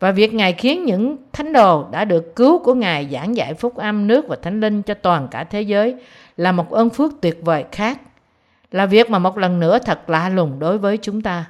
Và 0.00 0.10
việc 0.10 0.34
Ngài 0.34 0.52
khiến 0.52 0.84
những 0.84 1.16
thánh 1.32 1.52
đồ 1.52 1.86
đã 1.90 2.04
được 2.04 2.36
cứu 2.36 2.58
của 2.64 2.74
Ngài 2.74 3.08
giảng 3.12 3.36
dạy 3.36 3.54
phúc 3.54 3.76
âm 3.76 4.06
nước 4.06 4.28
và 4.28 4.36
thánh 4.42 4.60
linh 4.60 4.82
cho 4.82 4.94
toàn 4.94 5.28
cả 5.28 5.44
thế 5.44 5.62
giới 5.62 5.96
là 6.36 6.52
một 6.52 6.70
ơn 6.70 6.90
phước 6.90 7.12
tuyệt 7.20 7.38
vời 7.42 7.64
khác. 7.72 8.00
Là 8.72 8.86
việc 8.86 9.10
mà 9.10 9.18
một 9.18 9.38
lần 9.38 9.60
nữa 9.60 9.78
thật 9.78 10.10
lạ 10.10 10.28
lùng 10.28 10.58
đối 10.58 10.78
với 10.78 10.96
chúng 10.96 11.22
ta. 11.22 11.44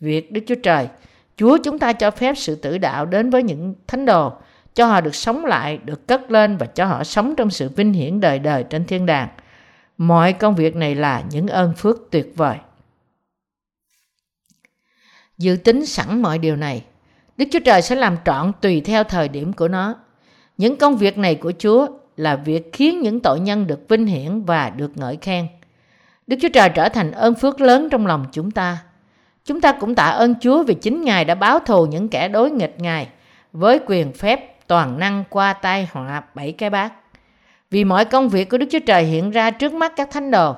Việc 0.00 0.32
Đức 0.32 0.40
Chúa 0.46 0.54
Trời, 0.62 0.88
Chúa 1.36 1.58
chúng 1.64 1.78
ta 1.78 1.92
cho 1.92 2.10
phép 2.10 2.34
sự 2.36 2.54
tử 2.54 2.78
đạo 2.78 3.06
đến 3.06 3.30
với 3.30 3.42
những 3.42 3.74
thánh 3.86 4.04
đồ, 4.04 4.32
cho 4.74 4.86
họ 4.86 5.00
được 5.00 5.14
sống 5.14 5.44
lại, 5.44 5.78
được 5.84 6.06
cất 6.06 6.30
lên 6.30 6.56
và 6.56 6.66
cho 6.66 6.84
họ 6.84 7.04
sống 7.04 7.34
trong 7.36 7.50
sự 7.50 7.68
vinh 7.68 7.92
hiển 7.92 8.20
đời 8.20 8.38
đời 8.38 8.64
trên 8.70 8.84
thiên 8.84 9.06
đàng. 9.06 9.28
Mọi 9.98 10.32
công 10.32 10.54
việc 10.54 10.76
này 10.76 10.94
là 10.94 11.22
những 11.30 11.48
ơn 11.48 11.74
phước 11.74 11.96
tuyệt 12.10 12.32
vời. 12.36 12.56
Dự 15.38 15.56
tính 15.56 15.86
sẵn 15.86 16.22
mọi 16.22 16.38
điều 16.38 16.56
này, 16.56 16.84
Đức 17.36 17.44
Chúa 17.52 17.60
Trời 17.64 17.82
sẽ 17.82 17.94
làm 17.94 18.16
trọn 18.24 18.52
tùy 18.60 18.80
theo 18.80 19.04
thời 19.04 19.28
điểm 19.28 19.52
của 19.52 19.68
nó. 19.68 19.94
Những 20.56 20.76
công 20.76 20.96
việc 20.96 21.18
này 21.18 21.34
của 21.34 21.52
Chúa 21.58 21.86
là 22.16 22.36
việc 22.36 22.70
khiến 22.72 23.00
những 23.00 23.20
tội 23.20 23.40
nhân 23.40 23.66
được 23.66 23.88
vinh 23.88 24.06
hiển 24.06 24.42
và 24.42 24.70
được 24.70 24.96
ngợi 24.96 25.16
khen. 25.16 25.46
Đức 26.26 26.36
Chúa 26.42 26.48
Trời 26.52 26.68
trở 26.68 26.88
thành 26.88 27.12
ơn 27.12 27.34
phước 27.34 27.60
lớn 27.60 27.88
trong 27.90 28.06
lòng 28.06 28.26
chúng 28.32 28.50
ta. 28.50 28.78
Chúng 29.48 29.60
ta 29.60 29.72
cũng 29.72 29.94
tạ 29.94 30.04
ơn 30.04 30.34
Chúa 30.40 30.62
vì 30.62 30.74
chính 30.74 31.04
Ngài 31.04 31.24
đã 31.24 31.34
báo 31.34 31.58
thù 31.58 31.86
những 31.86 32.08
kẻ 32.08 32.28
đối 32.28 32.50
nghịch 32.50 32.74
Ngài 32.78 33.08
với 33.52 33.80
quyền 33.86 34.12
phép 34.12 34.66
toàn 34.66 34.98
năng 34.98 35.24
qua 35.30 35.52
tai 35.52 35.88
họa 35.92 36.22
bảy 36.34 36.52
cái 36.52 36.70
bát. 36.70 36.92
Vì 37.70 37.84
mọi 37.84 38.04
công 38.04 38.28
việc 38.28 38.48
của 38.48 38.58
Đức 38.58 38.66
Chúa 38.70 38.78
Trời 38.86 39.04
hiện 39.04 39.30
ra 39.30 39.50
trước 39.50 39.72
mắt 39.72 39.92
các 39.96 40.10
thánh 40.10 40.30
đồ 40.30 40.54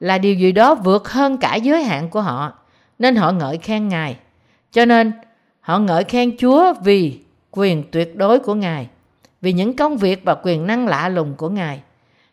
là 0.00 0.18
điều 0.18 0.34
gì 0.34 0.52
đó 0.52 0.74
vượt 0.74 1.08
hơn 1.08 1.36
cả 1.36 1.54
giới 1.54 1.82
hạn 1.82 2.08
của 2.08 2.20
họ, 2.20 2.52
nên 2.98 3.16
họ 3.16 3.32
ngợi 3.32 3.58
khen 3.58 3.88
Ngài. 3.88 4.16
Cho 4.72 4.84
nên, 4.84 5.12
họ 5.60 5.78
ngợi 5.78 6.04
khen 6.04 6.36
Chúa 6.36 6.74
vì 6.82 7.18
quyền 7.50 7.90
tuyệt 7.90 8.16
đối 8.16 8.38
của 8.38 8.54
Ngài, 8.54 8.88
vì 9.40 9.52
những 9.52 9.76
công 9.76 9.96
việc 9.96 10.24
và 10.24 10.34
quyền 10.42 10.66
năng 10.66 10.88
lạ 10.88 11.08
lùng 11.08 11.34
của 11.34 11.48
Ngài. 11.48 11.80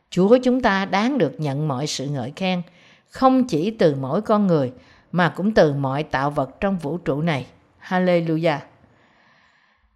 Chúa 0.09 0.37
chúng 0.37 0.61
ta 0.61 0.85
đáng 0.85 1.17
được 1.17 1.39
nhận 1.39 1.67
mọi 1.67 1.87
sự 1.87 2.07
ngợi 2.07 2.33
khen, 2.35 2.61
không 3.09 3.47
chỉ 3.47 3.71
từ 3.71 3.95
mỗi 4.01 4.21
con 4.21 4.47
người 4.47 4.71
mà 5.15 5.29
cũng 5.29 5.51
từ 5.51 5.73
mọi 5.73 6.03
tạo 6.03 6.29
vật 6.29 6.61
trong 6.61 6.77
vũ 6.77 6.97
trụ 6.97 7.21
này. 7.21 7.45
Hallelujah! 7.87 8.57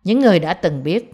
Những 0.03 0.19
người 0.19 0.39
đã 0.39 0.53
từng 0.53 0.83
biết, 0.83 1.13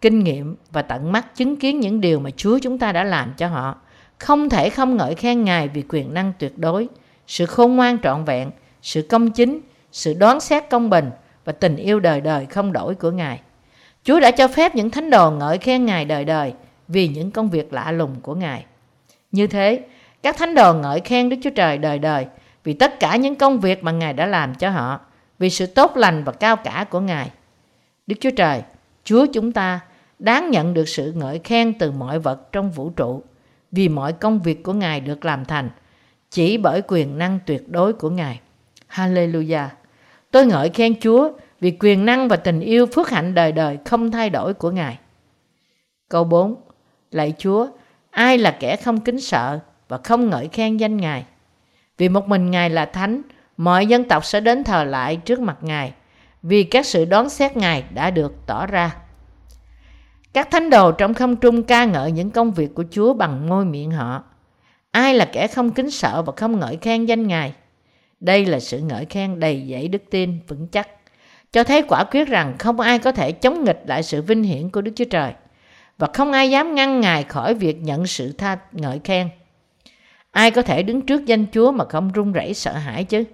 kinh 0.00 0.18
nghiệm 0.24 0.56
và 0.70 0.82
tận 0.82 1.12
mắt 1.12 1.36
chứng 1.36 1.56
kiến 1.56 1.80
những 1.80 2.00
điều 2.00 2.20
mà 2.20 2.30
Chúa 2.36 2.58
chúng 2.58 2.78
ta 2.78 2.92
đã 2.92 3.04
làm 3.04 3.32
cho 3.36 3.48
họ, 3.48 3.76
không 4.18 4.48
thể 4.48 4.70
không 4.70 4.96
ngợi 4.96 5.14
khen 5.14 5.44
Ngài 5.44 5.68
vì 5.68 5.82
quyền 5.88 6.14
năng 6.14 6.32
tuyệt 6.38 6.58
đối, 6.58 6.88
sự 7.26 7.46
khôn 7.46 7.76
ngoan 7.76 7.98
trọn 8.02 8.24
vẹn, 8.24 8.50
sự 8.82 9.02
công 9.02 9.30
chính, 9.30 9.60
sự 9.92 10.14
đoán 10.14 10.40
xét 10.40 10.70
công 10.70 10.90
bình 10.90 11.10
và 11.44 11.52
tình 11.52 11.76
yêu 11.76 12.00
đời 12.00 12.20
đời 12.20 12.46
không 12.46 12.72
đổi 12.72 12.94
của 12.94 13.10
Ngài. 13.10 13.40
Chúa 14.04 14.20
đã 14.20 14.30
cho 14.30 14.48
phép 14.48 14.74
những 14.74 14.90
thánh 14.90 15.10
đồ 15.10 15.30
ngợi 15.30 15.58
khen 15.58 15.86
Ngài 15.86 16.04
đời 16.04 16.24
đời 16.24 16.52
vì 16.88 17.08
những 17.08 17.30
công 17.30 17.50
việc 17.50 17.72
lạ 17.72 17.92
lùng 17.92 18.16
của 18.22 18.34
Ngài. 18.34 18.64
Như 19.32 19.46
thế, 19.46 19.80
các 20.22 20.36
thánh 20.38 20.54
đồ 20.54 20.74
ngợi 20.74 21.00
khen 21.00 21.28
Đức 21.28 21.36
Chúa 21.42 21.50
Trời 21.50 21.78
đời 21.78 21.98
đời 21.98 22.26
vì 22.64 22.72
tất 22.72 23.00
cả 23.00 23.16
những 23.16 23.34
công 23.34 23.60
việc 23.60 23.84
mà 23.84 23.92
Ngài 23.92 24.12
đã 24.12 24.26
làm 24.26 24.54
cho 24.54 24.70
họ, 24.70 25.00
vì 25.38 25.50
sự 25.50 25.66
tốt 25.66 25.96
lành 25.96 26.24
và 26.24 26.32
cao 26.32 26.56
cả 26.56 26.86
của 26.90 27.00
Ngài. 27.00 27.30
Đức 28.06 28.16
Chúa 28.20 28.30
Trời, 28.30 28.62
Chúa 29.04 29.26
chúng 29.32 29.52
ta 29.52 29.80
đáng 30.18 30.50
nhận 30.50 30.74
được 30.74 30.88
sự 30.88 31.12
ngợi 31.12 31.40
khen 31.44 31.78
từ 31.78 31.90
mọi 31.90 32.18
vật 32.18 32.52
trong 32.52 32.70
vũ 32.70 32.90
trụ 32.90 33.22
vì 33.72 33.88
mọi 33.88 34.12
công 34.12 34.42
việc 34.42 34.62
của 34.62 34.72
Ngài 34.72 35.00
được 35.00 35.24
làm 35.24 35.44
thành 35.44 35.70
chỉ 36.30 36.58
bởi 36.58 36.82
quyền 36.88 37.18
năng 37.18 37.38
tuyệt 37.46 37.68
đối 37.68 37.92
của 37.92 38.10
Ngài. 38.10 38.40
Hallelujah! 38.90 39.68
Tôi 40.30 40.46
ngợi 40.46 40.68
khen 40.68 41.00
Chúa 41.00 41.30
vì 41.60 41.76
quyền 41.80 42.04
năng 42.04 42.28
và 42.28 42.36
tình 42.36 42.60
yêu 42.60 42.86
phước 42.86 43.10
hạnh 43.10 43.34
đời 43.34 43.52
đời 43.52 43.78
không 43.84 44.10
thay 44.10 44.30
đổi 44.30 44.54
của 44.54 44.70
Ngài. 44.70 44.98
Câu 46.08 46.24
4. 46.24 46.54
Lạy 47.10 47.34
Chúa, 47.38 47.66
ai 48.10 48.38
là 48.38 48.56
kẻ 48.60 48.76
không 48.76 49.00
kính 49.00 49.20
sợ 49.20 49.58
và 49.88 49.98
không 50.04 50.30
ngợi 50.30 50.48
khen 50.48 50.76
danh 50.76 50.96
Ngài? 50.96 51.24
Vì 51.98 52.08
một 52.08 52.28
mình 52.28 52.50
Ngài 52.50 52.70
là 52.70 52.84
thánh, 52.84 53.22
mọi 53.56 53.86
dân 53.86 54.04
tộc 54.04 54.24
sẽ 54.24 54.40
đến 54.40 54.64
thờ 54.64 54.84
lại 54.84 55.16
trước 55.16 55.40
mặt 55.40 55.56
Ngài, 55.60 55.92
vì 56.42 56.64
các 56.64 56.86
sự 56.86 57.04
đón 57.04 57.28
xét 57.28 57.56
Ngài 57.56 57.84
đã 57.94 58.10
được 58.10 58.34
tỏ 58.46 58.66
ra. 58.66 58.96
Các 60.32 60.50
thánh 60.50 60.70
đồ 60.70 60.92
trong 60.92 61.14
không 61.14 61.36
trung 61.36 61.62
ca 61.62 61.84
ngợi 61.84 62.12
những 62.12 62.30
công 62.30 62.52
việc 62.52 62.74
của 62.74 62.84
Chúa 62.90 63.14
bằng 63.14 63.48
môi 63.48 63.64
miệng 63.64 63.90
họ. 63.90 64.22
Ai 64.90 65.14
là 65.14 65.24
kẻ 65.24 65.46
không 65.46 65.70
kính 65.70 65.90
sợ 65.90 66.22
và 66.22 66.32
không 66.36 66.60
ngợi 66.60 66.76
khen 66.76 67.06
danh 67.06 67.26
Ngài? 67.26 67.52
Đây 68.20 68.46
là 68.46 68.60
sự 68.60 68.78
ngợi 68.78 69.04
khen 69.04 69.40
đầy 69.40 69.66
dẫy 69.70 69.88
đức 69.88 70.02
tin 70.10 70.38
vững 70.48 70.68
chắc, 70.68 70.88
cho 71.52 71.64
thấy 71.64 71.82
quả 71.82 72.04
quyết 72.04 72.28
rằng 72.28 72.58
không 72.58 72.80
ai 72.80 72.98
có 72.98 73.12
thể 73.12 73.32
chống 73.32 73.64
nghịch 73.64 73.82
lại 73.86 74.02
sự 74.02 74.22
vinh 74.22 74.42
hiển 74.42 74.70
của 74.70 74.80
Đức 74.80 74.92
Chúa 74.96 75.04
Trời 75.04 75.32
và 75.98 76.08
không 76.14 76.32
ai 76.32 76.50
dám 76.50 76.74
ngăn 76.74 77.00
Ngài 77.00 77.22
khỏi 77.22 77.54
việc 77.54 77.82
nhận 77.82 78.06
sự 78.06 78.32
tha 78.32 78.58
ngợi 78.72 79.00
khen. 79.04 79.28
Ai 80.34 80.50
có 80.50 80.62
thể 80.62 80.82
đứng 80.82 81.02
trước 81.02 81.26
danh 81.26 81.46
Chúa 81.52 81.72
mà 81.72 81.84
không 81.84 82.12
run 82.12 82.32
rẩy 82.32 82.54
sợ 82.54 82.72
hãi 82.72 83.04
chứ? 83.04 83.24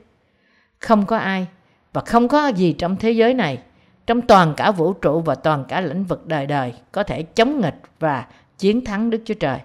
Không 0.78 1.06
có 1.06 1.16
ai 1.16 1.46
và 1.92 2.00
không 2.00 2.28
có 2.28 2.48
gì 2.48 2.72
trong 2.72 2.96
thế 2.96 3.10
giới 3.10 3.34
này, 3.34 3.58
trong 4.06 4.22
toàn 4.22 4.54
cả 4.56 4.70
vũ 4.70 4.92
trụ 4.92 5.20
và 5.20 5.34
toàn 5.34 5.64
cả 5.68 5.80
lĩnh 5.80 6.04
vực 6.04 6.26
đời 6.26 6.46
đời 6.46 6.72
có 6.92 7.02
thể 7.02 7.22
chống 7.22 7.60
nghịch 7.60 7.74
và 8.00 8.26
chiến 8.58 8.84
thắng 8.84 9.10
Đức 9.10 9.22
Chúa 9.24 9.34
Trời. 9.34 9.58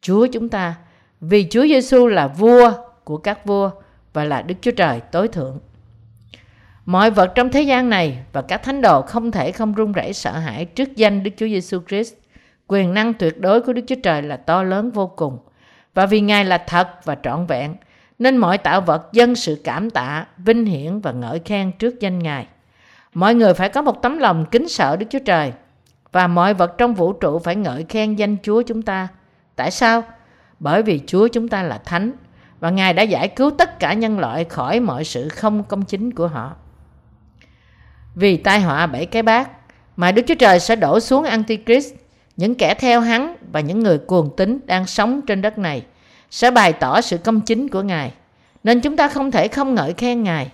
Chúa 0.00 0.26
chúng 0.26 0.48
ta, 0.48 0.74
vì 1.20 1.46
Chúa 1.50 1.62
Giêsu 1.62 2.06
là 2.06 2.28
vua 2.28 2.72
của 3.04 3.16
các 3.16 3.46
vua 3.46 3.70
và 4.12 4.24
là 4.24 4.42
Đức 4.42 4.54
Chúa 4.60 4.70
Trời 4.70 5.00
tối 5.00 5.28
thượng. 5.28 5.58
Mọi 6.84 7.10
vật 7.10 7.32
trong 7.34 7.50
thế 7.50 7.62
gian 7.62 7.90
này 7.90 8.18
và 8.32 8.42
các 8.42 8.62
thánh 8.62 8.80
đồ 8.80 9.02
không 9.02 9.30
thể 9.30 9.52
không 9.52 9.74
run 9.74 9.92
rẩy 9.92 10.12
sợ 10.12 10.32
hãi 10.32 10.64
trước 10.64 10.96
danh 10.96 11.22
Đức 11.22 11.30
Chúa 11.36 11.46
Giêsu 11.46 11.80
Christ. 11.88 12.14
Quyền 12.66 12.94
năng 12.94 13.14
tuyệt 13.14 13.40
đối 13.40 13.60
của 13.60 13.72
Đức 13.72 13.82
Chúa 13.86 14.00
Trời 14.02 14.22
là 14.22 14.36
to 14.36 14.62
lớn 14.62 14.90
vô 14.90 15.06
cùng. 15.06 15.38
Và 15.94 16.06
vì 16.06 16.20
Ngài 16.20 16.44
là 16.44 16.58
thật 16.58 17.04
và 17.04 17.16
trọn 17.22 17.46
vẹn, 17.46 17.74
nên 18.18 18.36
mọi 18.36 18.58
tạo 18.58 18.80
vật 18.80 19.08
dân 19.12 19.34
sự 19.34 19.60
cảm 19.64 19.90
tạ, 19.90 20.26
vinh 20.38 20.64
hiển 20.64 21.00
và 21.00 21.12
ngợi 21.12 21.40
khen 21.44 21.72
trước 21.72 22.00
danh 22.00 22.18
Ngài. 22.18 22.46
Mọi 23.14 23.34
người 23.34 23.54
phải 23.54 23.68
có 23.68 23.82
một 23.82 24.02
tấm 24.02 24.18
lòng 24.18 24.46
kính 24.50 24.68
sợ 24.68 24.96
Đức 24.96 25.06
Chúa 25.10 25.18
Trời 25.18 25.52
và 26.12 26.26
mọi 26.26 26.54
vật 26.54 26.74
trong 26.78 26.94
vũ 26.94 27.12
trụ 27.12 27.38
phải 27.38 27.56
ngợi 27.56 27.84
khen 27.88 28.14
danh 28.14 28.36
Chúa 28.42 28.62
chúng 28.62 28.82
ta. 28.82 29.08
Tại 29.56 29.70
sao? 29.70 30.02
Bởi 30.60 30.82
vì 30.82 31.00
Chúa 31.06 31.28
chúng 31.28 31.48
ta 31.48 31.62
là 31.62 31.78
thánh 31.78 32.12
và 32.60 32.70
Ngài 32.70 32.92
đã 32.92 33.02
giải 33.02 33.28
cứu 33.28 33.50
tất 33.50 33.78
cả 33.78 33.92
nhân 33.92 34.18
loại 34.18 34.44
khỏi 34.44 34.80
mọi 34.80 35.04
sự 35.04 35.28
không 35.28 35.64
công 35.64 35.82
chính 35.82 36.14
của 36.14 36.26
họ. 36.26 36.52
Vì 38.14 38.36
tai 38.36 38.60
họa 38.60 38.86
bảy 38.86 39.06
cái 39.06 39.22
bát 39.22 39.50
mà 39.96 40.12
Đức 40.12 40.22
Chúa 40.26 40.34
Trời 40.34 40.60
sẽ 40.60 40.76
đổ 40.76 41.00
xuống 41.00 41.24
Antichrist, 41.24 41.94
những 42.36 42.54
kẻ 42.54 42.74
theo 42.74 43.00
hắn 43.00 43.36
và 43.52 43.60
những 43.60 43.80
người 43.80 43.98
cuồng 43.98 44.36
tín 44.36 44.58
đang 44.66 44.86
sống 44.86 45.20
trên 45.26 45.42
đất 45.42 45.58
này 45.58 45.82
sẽ 46.30 46.50
bày 46.50 46.72
tỏ 46.72 47.00
sự 47.00 47.18
công 47.18 47.40
chính 47.40 47.68
của 47.68 47.82
Ngài. 47.82 48.12
Nên 48.64 48.80
chúng 48.80 48.96
ta 48.96 49.08
không 49.08 49.30
thể 49.30 49.48
không 49.48 49.74
ngợi 49.74 49.92
khen 49.92 50.22
Ngài. 50.22 50.50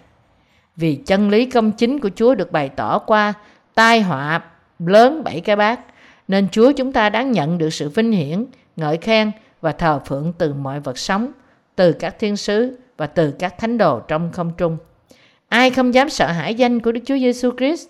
Vì 0.77 0.95
chân 0.95 1.31
lý 1.31 1.47
công 1.47 1.73
chính 1.73 2.01
của 2.01 2.11
Chúa 2.17 2.35
được 2.35 2.53
bày 2.53 2.69
tỏ 2.69 2.99
qua 2.99 3.33
tai 3.75 4.01
họa 4.01 4.41
lớn 4.79 5.25
bảy 5.25 5.41
cái 5.41 5.57
bát, 5.57 5.81
nên 6.29 6.49
Chúa 6.49 6.73
chúng 6.73 6.93
ta 6.93 7.11
đáng 7.11 7.33
nhận 7.33 7.59
được 7.59 7.71
sự 7.71 7.89
vinh 7.89 8.13
hiển, 8.13 8.47
ngợi 8.77 8.97
khen 8.97 9.31
và 9.61 9.73
thờ 9.73 10.01
phượng 10.07 10.33
từ 10.39 10.55
mọi 10.55 10.81
vật 10.81 10.99
sống, 10.99 11.33
từ 11.77 11.93
các 11.93 12.19
thiên 12.19 12.37
sứ 12.37 12.79
và 12.97 13.07
từ 13.07 13.31
các 13.31 13.59
thánh 13.59 13.79
đồ 13.79 14.01
trong 14.01 14.33
không 14.33 14.53
trung. 14.57 14.77
Ai 15.49 15.71
không 15.71 15.95
dám 15.95 16.09
sợ 16.09 16.27
hãi 16.27 16.55
danh 16.55 16.81
của 16.81 16.93
Đức 16.93 17.01
Chúa 17.07 17.19
Giêsu 17.19 17.51
Christ? 17.59 17.89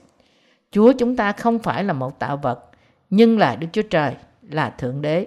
Chúa 0.73 0.93
chúng 0.93 1.17
ta 1.17 1.33
không 1.33 1.59
phải 1.59 1.85
là 1.85 1.93
một 1.93 2.19
tạo 2.19 2.37
vật, 2.37 2.70
nhưng 3.11 3.39
là 3.39 3.57
Đức 3.57 3.67
Chúa 3.73 3.83
Trời, 3.83 4.15
là 4.43 4.71
Thượng 4.71 5.03
Đế. 5.03 5.27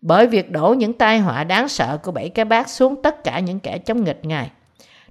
Bởi 0.00 0.26
việc 0.26 0.50
đổ 0.50 0.74
những 0.78 0.92
tai 0.92 1.18
họa 1.18 1.44
đáng 1.44 1.68
sợ 1.68 1.98
của 2.02 2.12
bảy 2.12 2.28
cái 2.28 2.44
bát 2.44 2.68
xuống 2.68 3.02
tất 3.02 3.24
cả 3.24 3.38
những 3.40 3.60
kẻ 3.60 3.78
chống 3.78 4.04
nghịch 4.04 4.20
Ngài, 4.22 4.50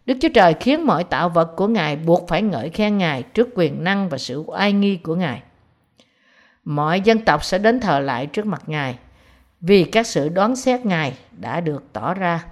Đức 0.06 0.18
Chúa 0.22 0.30
Trời 0.34 0.54
khiến 0.60 0.86
mọi 0.86 1.04
tạo 1.04 1.30
vật 1.30 1.54
của 1.56 1.68
Ngài 1.68 1.96
buộc 1.96 2.28
phải 2.28 2.42
ngợi 2.42 2.70
khen 2.70 2.98
Ngài 2.98 3.24
trước 3.24 3.50
quyền 3.56 3.84
năng 3.84 4.10
và 4.10 4.18
sự 4.18 4.44
oai 4.48 4.74
nghi 4.74 4.98
của 4.98 5.16
Ngài. 5.16 5.42
Mọi 6.64 7.02
dân 7.02 7.20
tộc 7.20 7.44
sẽ 7.44 7.58
đến 7.58 7.80
thờ 7.80 8.00
lại 8.00 8.26
trước 8.26 8.46
mặt 8.46 8.64
Ngài, 8.68 8.98
vì 9.62 9.84
các 9.84 10.08
sự 10.08 10.30
đoán 10.30 10.56
xét 10.56 10.86
Ngài 10.86 11.14
đã 11.32 11.62
được 11.62 11.84
tỏ 11.94 12.14
ra. 12.14 12.46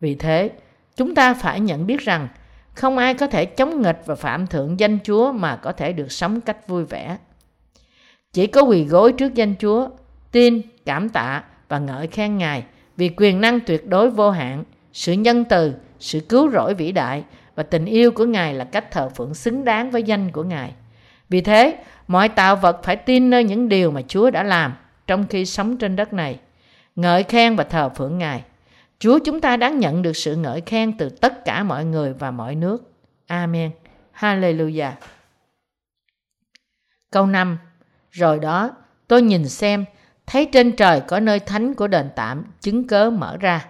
Vì 0.00 0.14
thế, 0.14 0.50
chúng 0.96 1.14
ta 1.14 1.34
phải 1.34 1.60
nhận 1.60 1.86
biết 1.86 2.00
rằng 2.00 2.28
không 2.74 2.98
ai 2.98 3.14
có 3.14 3.26
thể 3.26 3.44
chống 3.44 3.82
nghịch 3.82 4.02
và 4.06 4.14
phạm 4.14 4.46
thượng 4.46 4.80
danh 4.80 4.98
Chúa 5.04 5.32
mà 5.32 5.56
có 5.56 5.72
thể 5.72 5.92
được 5.92 6.12
sống 6.12 6.40
cách 6.40 6.68
vui 6.68 6.84
vẻ. 6.84 7.16
Chỉ 8.38 8.46
có 8.46 8.62
quỳ 8.62 8.84
gối 8.84 9.12
trước 9.12 9.34
danh 9.34 9.54
Chúa, 9.60 9.88
tin, 10.32 10.60
cảm 10.86 11.08
tạ 11.08 11.44
và 11.68 11.78
ngợi 11.78 12.06
khen 12.06 12.38
Ngài 12.38 12.64
vì 12.96 13.10
quyền 13.16 13.40
năng 13.40 13.60
tuyệt 13.60 13.88
đối 13.88 14.10
vô 14.10 14.30
hạn, 14.30 14.64
sự 14.92 15.12
nhân 15.12 15.44
từ, 15.44 15.74
sự 15.98 16.20
cứu 16.20 16.50
rỗi 16.50 16.74
vĩ 16.74 16.92
đại 16.92 17.24
và 17.54 17.62
tình 17.62 17.84
yêu 17.84 18.10
của 18.10 18.24
Ngài 18.24 18.54
là 18.54 18.64
cách 18.64 18.90
thờ 18.90 19.08
phượng 19.08 19.34
xứng 19.34 19.64
đáng 19.64 19.90
với 19.90 20.02
danh 20.02 20.30
của 20.30 20.42
Ngài. 20.42 20.72
Vì 21.28 21.40
thế, 21.40 21.78
mọi 22.08 22.28
tạo 22.28 22.56
vật 22.56 22.80
phải 22.82 22.96
tin 22.96 23.30
nơi 23.30 23.44
những 23.44 23.68
điều 23.68 23.90
mà 23.90 24.02
Chúa 24.08 24.30
đã 24.30 24.42
làm 24.42 24.74
trong 25.06 25.26
khi 25.26 25.46
sống 25.46 25.76
trên 25.76 25.96
đất 25.96 26.12
này, 26.12 26.38
ngợi 26.96 27.22
khen 27.22 27.56
và 27.56 27.64
thờ 27.64 27.88
phượng 27.88 28.18
Ngài. 28.18 28.42
Chúa 28.98 29.18
chúng 29.24 29.40
ta 29.40 29.56
đáng 29.56 29.78
nhận 29.78 30.02
được 30.02 30.16
sự 30.16 30.36
ngợi 30.36 30.60
khen 30.60 30.92
từ 30.98 31.08
tất 31.08 31.44
cả 31.44 31.62
mọi 31.62 31.84
người 31.84 32.12
và 32.12 32.30
mọi 32.30 32.54
nước. 32.54 32.92
Amen. 33.26 33.70
Hallelujah. 34.14 34.92
Câu 37.10 37.26
5. 37.26 37.58
Rồi 38.18 38.38
đó, 38.38 38.70
tôi 39.08 39.22
nhìn 39.22 39.48
xem, 39.48 39.84
thấy 40.26 40.48
trên 40.52 40.72
trời 40.72 41.00
có 41.00 41.20
nơi 41.20 41.40
thánh 41.40 41.74
của 41.74 41.86
đền 41.86 42.10
tạm, 42.16 42.44
chứng 42.60 42.88
cớ 42.88 43.10
mở 43.10 43.36
ra. 43.36 43.66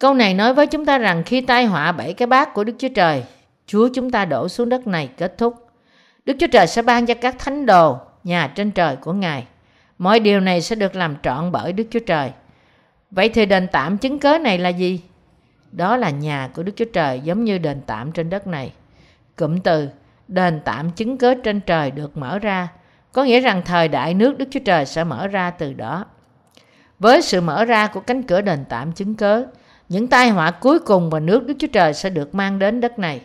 Câu 0.00 0.14
này 0.14 0.34
nói 0.34 0.54
với 0.54 0.66
chúng 0.66 0.86
ta 0.86 0.98
rằng 0.98 1.22
khi 1.26 1.40
tai 1.40 1.66
họa 1.66 1.92
bảy 1.92 2.14
cái 2.14 2.26
bát 2.26 2.54
của 2.54 2.64
Đức 2.64 2.72
Chúa 2.78 2.88
Trời, 2.88 3.24
Chúa 3.66 3.88
chúng 3.94 4.10
ta 4.10 4.24
đổ 4.24 4.48
xuống 4.48 4.68
đất 4.68 4.86
này 4.86 5.10
kết 5.16 5.38
thúc. 5.38 5.54
Đức 6.24 6.36
Chúa 6.40 6.46
Trời 6.52 6.66
sẽ 6.66 6.82
ban 6.82 7.06
cho 7.06 7.14
các 7.14 7.38
thánh 7.38 7.66
đồ, 7.66 7.98
nhà 8.24 8.52
trên 8.54 8.70
trời 8.70 8.96
của 8.96 9.12
Ngài. 9.12 9.46
Mọi 9.98 10.20
điều 10.20 10.40
này 10.40 10.60
sẽ 10.62 10.76
được 10.76 10.96
làm 10.96 11.16
trọn 11.22 11.52
bởi 11.52 11.72
Đức 11.72 11.84
Chúa 11.90 12.00
Trời. 12.06 12.30
Vậy 13.10 13.28
thì 13.28 13.46
đền 13.46 13.68
tạm 13.72 13.98
chứng 13.98 14.18
cớ 14.18 14.38
này 14.38 14.58
là 14.58 14.68
gì? 14.68 15.00
Đó 15.72 15.96
là 15.96 16.10
nhà 16.10 16.50
của 16.54 16.62
Đức 16.62 16.72
Chúa 16.76 16.84
Trời 16.92 17.20
giống 17.20 17.44
như 17.44 17.58
đền 17.58 17.80
tạm 17.86 18.12
trên 18.12 18.30
đất 18.30 18.46
này. 18.46 18.72
Cụm 19.36 19.58
từ 19.58 19.88
đền 20.28 20.60
tạm 20.64 20.90
chứng 20.90 21.18
cớ 21.18 21.34
trên 21.34 21.60
trời 21.60 21.90
được 21.90 22.16
mở 22.16 22.38
ra, 22.38 22.68
có 23.12 23.24
nghĩa 23.24 23.40
rằng 23.40 23.62
thời 23.64 23.88
đại 23.88 24.14
nước 24.14 24.38
Đức 24.38 24.48
Chúa 24.50 24.60
Trời 24.64 24.86
sẽ 24.86 25.04
mở 25.04 25.26
ra 25.26 25.50
từ 25.50 25.72
đó. 25.72 26.04
Với 26.98 27.22
sự 27.22 27.40
mở 27.40 27.64
ra 27.64 27.86
của 27.86 28.00
cánh 28.00 28.22
cửa 28.22 28.40
đền 28.40 28.64
tạm 28.68 28.92
chứng 28.92 29.14
cớ, 29.14 29.44
những 29.88 30.06
tai 30.06 30.30
họa 30.30 30.50
cuối 30.50 30.78
cùng 30.78 31.10
và 31.10 31.20
nước 31.20 31.46
Đức 31.46 31.54
Chúa 31.58 31.66
Trời 31.72 31.94
sẽ 31.94 32.10
được 32.10 32.34
mang 32.34 32.58
đến 32.58 32.80
đất 32.80 32.98
này. 32.98 33.20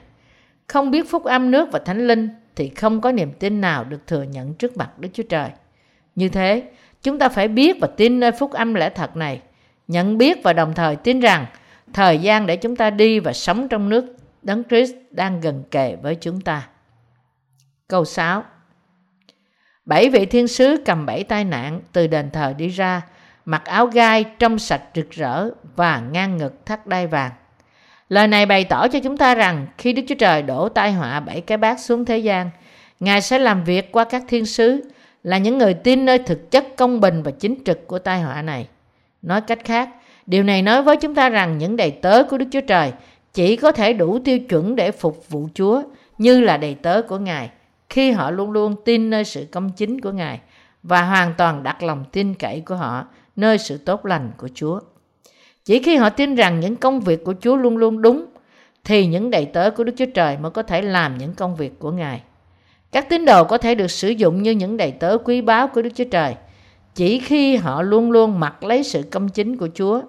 Không 0.67 0.91
biết 0.91 1.09
phúc 1.09 1.23
âm 1.23 1.51
nước 1.51 1.69
và 1.71 1.79
thánh 1.79 2.07
linh 2.07 2.29
thì 2.55 2.69
không 2.69 3.01
có 3.01 3.11
niềm 3.11 3.31
tin 3.39 3.61
nào 3.61 3.83
được 3.83 4.07
thừa 4.07 4.23
nhận 4.23 4.53
trước 4.53 4.77
mặt 4.77 4.99
Đức 4.99 5.09
Chúa 5.13 5.23
Trời. 5.23 5.49
Như 6.15 6.29
thế, 6.29 6.63
chúng 7.03 7.19
ta 7.19 7.29
phải 7.29 7.47
biết 7.47 7.77
và 7.81 7.87
tin 7.87 8.19
nơi 8.19 8.31
phúc 8.31 8.51
âm 8.51 8.73
lẽ 8.73 8.89
thật 8.89 9.15
này, 9.17 9.41
nhận 9.87 10.17
biết 10.17 10.43
và 10.43 10.53
đồng 10.53 10.73
thời 10.73 10.95
tin 10.95 11.19
rằng 11.19 11.45
thời 11.93 12.17
gian 12.17 12.45
để 12.45 12.55
chúng 12.55 12.75
ta 12.75 12.89
đi 12.89 13.19
và 13.19 13.33
sống 13.33 13.67
trong 13.67 13.89
nước 13.89 14.15
Đấng 14.41 14.63
Christ 14.63 14.93
đang 15.11 15.41
gần 15.41 15.63
kề 15.71 15.95
với 16.01 16.15
chúng 16.15 16.41
ta. 16.41 16.67
Câu 17.91 18.05
6 18.05 18.43
Bảy 19.85 20.09
vị 20.09 20.25
thiên 20.25 20.47
sứ 20.47 20.81
cầm 20.85 21.05
bảy 21.05 21.23
tai 21.23 21.43
nạn 21.43 21.81
từ 21.91 22.07
đền 22.07 22.31
thờ 22.31 22.53
đi 22.57 22.67
ra, 22.67 23.01
mặc 23.45 23.65
áo 23.65 23.87
gai 23.87 24.23
trong 24.39 24.59
sạch 24.59 24.81
rực 24.95 25.11
rỡ 25.11 25.49
và 25.75 25.99
ngang 26.11 26.37
ngực 26.37 26.65
thắt 26.65 26.87
đai 26.87 27.07
vàng. 27.07 27.31
Lời 28.09 28.27
này 28.27 28.45
bày 28.45 28.63
tỏ 28.63 28.87
cho 28.87 28.99
chúng 28.99 29.17
ta 29.17 29.35
rằng 29.35 29.67
khi 29.77 29.93
Đức 29.93 30.01
Chúa 30.07 30.15
Trời 30.15 30.41
đổ 30.41 30.69
tai 30.69 30.93
họa 30.93 31.19
bảy 31.19 31.41
cái 31.41 31.57
bát 31.57 31.79
xuống 31.79 32.05
thế 32.05 32.17
gian, 32.17 32.49
Ngài 32.99 33.21
sẽ 33.21 33.39
làm 33.39 33.63
việc 33.63 33.91
qua 33.91 34.03
các 34.03 34.23
thiên 34.27 34.45
sứ 34.45 34.91
là 35.23 35.37
những 35.37 35.57
người 35.57 35.73
tin 35.73 36.05
nơi 36.05 36.17
thực 36.19 36.51
chất 36.51 36.65
công 36.77 36.99
bình 36.99 37.23
và 37.23 37.31
chính 37.31 37.63
trực 37.65 37.87
của 37.87 37.99
tai 37.99 38.21
họa 38.21 38.41
này. 38.41 38.67
Nói 39.21 39.41
cách 39.41 39.59
khác, 39.65 39.89
điều 40.25 40.43
này 40.43 40.61
nói 40.61 40.83
với 40.83 40.97
chúng 40.97 41.15
ta 41.15 41.29
rằng 41.29 41.57
những 41.57 41.75
đầy 41.75 41.91
tớ 41.91 42.23
của 42.23 42.37
Đức 42.37 42.47
Chúa 42.51 42.61
Trời 42.61 42.91
chỉ 43.33 43.55
có 43.55 43.71
thể 43.71 43.93
đủ 43.93 44.19
tiêu 44.19 44.39
chuẩn 44.39 44.75
để 44.75 44.91
phục 44.91 45.29
vụ 45.29 45.49
Chúa 45.53 45.81
như 46.17 46.39
là 46.39 46.57
đầy 46.57 46.75
tớ 46.75 47.01
của 47.01 47.17
Ngài 47.17 47.49
khi 47.91 48.11
họ 48.11 48.31
luôn 48.31 48.51
luôn 48.51 48.75
tin 48.85 49.09
nơi 49.09 49.23
sự 49.23 49.45
công 49.51 49.69
chính 49.71 50.01
của 50.01 50.11
Ngài 50.11 50.39
và 50.83 51.01
hoàn 51.01 51.33
toàn 51.37 51.63
đặt 51.63 51.83
lòng 51.83 52.05
tin 52.11 52.33
cậy 52.33 52.61
của 52.61 52.75
họ 52.75 53.07
nơi 53.35 53.57
sự 53.57 53.77
tốt 53.77 54.05
lành 54.05 54.31
của 54.37 54.49
Chúa. 54.53 54.79
Chỉ 55.65 55.83
khi 55.83 55.95
họ 55.95 56.09
tin 56.09 56.35
rằng 56.35 56.59
những 56.59 56.75
công 56.75 56.99
việc 56.99 57.23
của 57.23 57.33
Chúa 57.41 57.55
luôn 57.55 57.77
luôn 57.77 58.01
đúng 58.01 58.25
thì 58.83 59.05
những 59.05 59.29
đầy 59.29 59.45
tớ 59.45 59.71
của 59.71 59.83
Đức 59.83 59.93
Chúa 59.97 60.05
Trời 60.05 60.37
mới 60.37 60.51
có 60.51 60.63
thể 60.63 60.81
làm 60.81 61.17
những 61.17 61.33
công 61.33 61.55
việc 61.55 61.79
của 61.79 61.91
Ngài. 61.91 62.21
Các 62.91 63.09
tín 63.09 63.25
đồ 63.25 63.43
có 63.43 63.57
thể 63.57 63.75
được 63.75 63.91
sử 63.91 64.09
dụng 64.09 64.43
như 64.43 64.51
những 64.51 64.77
đầy 64.77 64.91
tớ 64.91 65.17
quý 65.17 65.41
báu 65.41 65.67
của 65.67 65.81
Đức 65.81 65.89
Chúa 65.95 66.09
Trời 66.11 66.35
chỉ 66.95 67.19
khi 67.19 67.55
họ 67.55 67.81
luôn 67.81 68.11
luôn 68.11 68.39
mặc 68.39 68.63
lấy 68.63 68.83
sự 68.83 69.03
công 69.11 69.29
chính 69.29 69.57
của 69.57 69.69
Chúa, 69.73 70.01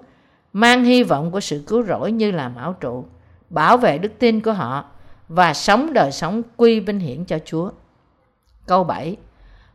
mang 0.53 0.85
hy 0.85 1.03
vọng 1.03 1.31
của 1.31 1.41
sự 1.41 1.63
cứu 1.67 1.83
rỗi 1.83 2.13
như 2.13 2.31
là 2.31 2.49
mão 2.49 2.73
trụ, 2.73 3.05
bảo 3.51 3.77
vệ 3.77 3.99
đức 3.99 4.13
tin 4.19 4.41
của 4.41 4.53
họ 4.53 4.92
và 5.35 5.55
sống 5.55 5.93
đời 5.93 6.13
sống 6.13 6.43
quy 6.57 6.81
vinh 6.81 6.99
hiển 6.99 7.25
cho 7.25 7.39
Chúa. 7.45 7.71
Câu 8.67 8.85
7 8.85 9.17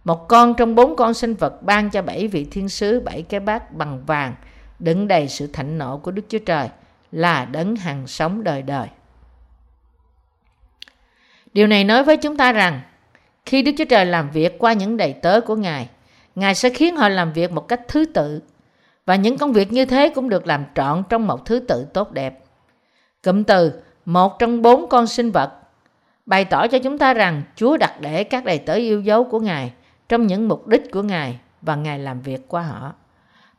Một 0.03 0.27
con 0.27 0.53
trong 0.53 0.75
bốn 0.75 0.95
con 0.95 1.13
sinh 1.13 1.33
vật 1.33 1.63
ban 1.63 1.89
cho 1.89 2.01
bảy 2.01 2.27
vị 2.27 2.47
thiên 2.51 2.69
sứ 2.69 2.99
bảy 2.99 3.21
cái 3.21 3.39
bát 3.39 3.73
bằng 3.73 4.03
vàng 4.05 4.35
đựng 4.79 5.07
đầy 5.07 5.27
sự 5.27 5.47
thạnh 5.47 5.77
nộ 5.77 5.97
của 5.97 6.11
Đức 6.11 6.21
Chúa 6.29 6.39
Trời 6.39 6.69
là 7.11 7.45
đấng 7.45 7.75
hằng 7.75 8.07
sống 8.07 8.43
đời 8.43 8.61
đời. 8.61 8.87
Điều 11.53 11.67
này 11.67 11.83
nói 11.83 12.03
với 12.03 12.17
chúng 12.17 12.37
ta 12.37 12.51
rằng 12.51 12.81
khi 13.45 13.61
Đức 13.61 13.71
Chúa 13.77 13.85
Trời 13.85 14.05
làm 14.05 14.29
việc 14.29 14.59
qua 14.59 14.73
những 14.73 14.97
đầy 14.97 15.13
tớ 15.13 15.41
của 15.41 15.55
Ngài, 15.55 15.89
Ngài 16.35 16.55
sẽ 16.55 16.69
khiến 16.69 16.95
họ 16.95 17.09
làm 17.09 17.33
việc 17.33 17.51
một 17.51 17.67
cách 17.67 17.81
thứ 17.87 18.05
tự 18.05 18.41
và 19.05 19.15
những 19.15 19.37
công 19.37 19.53
việc 19.53 19.71
như 19.71 19.85
thế 19.85 20.09
cũng 20.09 20.29
được 20.29 20.47
làm 20.47 20.65
trọn 20.75 21.03
trong 21.09 21.27
một 21.27 21.45
thứ 21.45 21.59
tự 21.59 21.87
tốt 21.93 22.11
đẹp. 22.11 22.43
Cụm 23.23 23.43
từ 23.43 23.81
một 24.07 24.39
trong 24.39 24.61
bốn 24.61 24.89
con 24.89 25.07
sinh 25.07 25.31
vật 25.31 25.51
bày 26.25 26.45
tỏ 26.45 26.67
cho 26.67 26.79
chúng 26.79 26.97
ta 26.97 27.13
rằng 27.13 27.41
Chúa 27.55 27.77
đặt 27.77 28.01
để 28.01 28.23
các 28.23 28.45
đầy 28.45 28.59
tớ 28.59 28.73
yêu 28.73 29.01
dấu 29.01 29.23
của 29.23 29.39
Ngài 29.39 29.71
trong 30.09 30.27
những 30.27 30.47
mục 30.47 30.67
đích 30.67 30.91
của 30.91 31.01
Ngài 31.01 31.39
và 31.61 31.75
Ngài 31.75 31.99
làm 31.99 32.21
việc 32.21 32.47
qua 32.47 32.61
họ. 32.61 32.93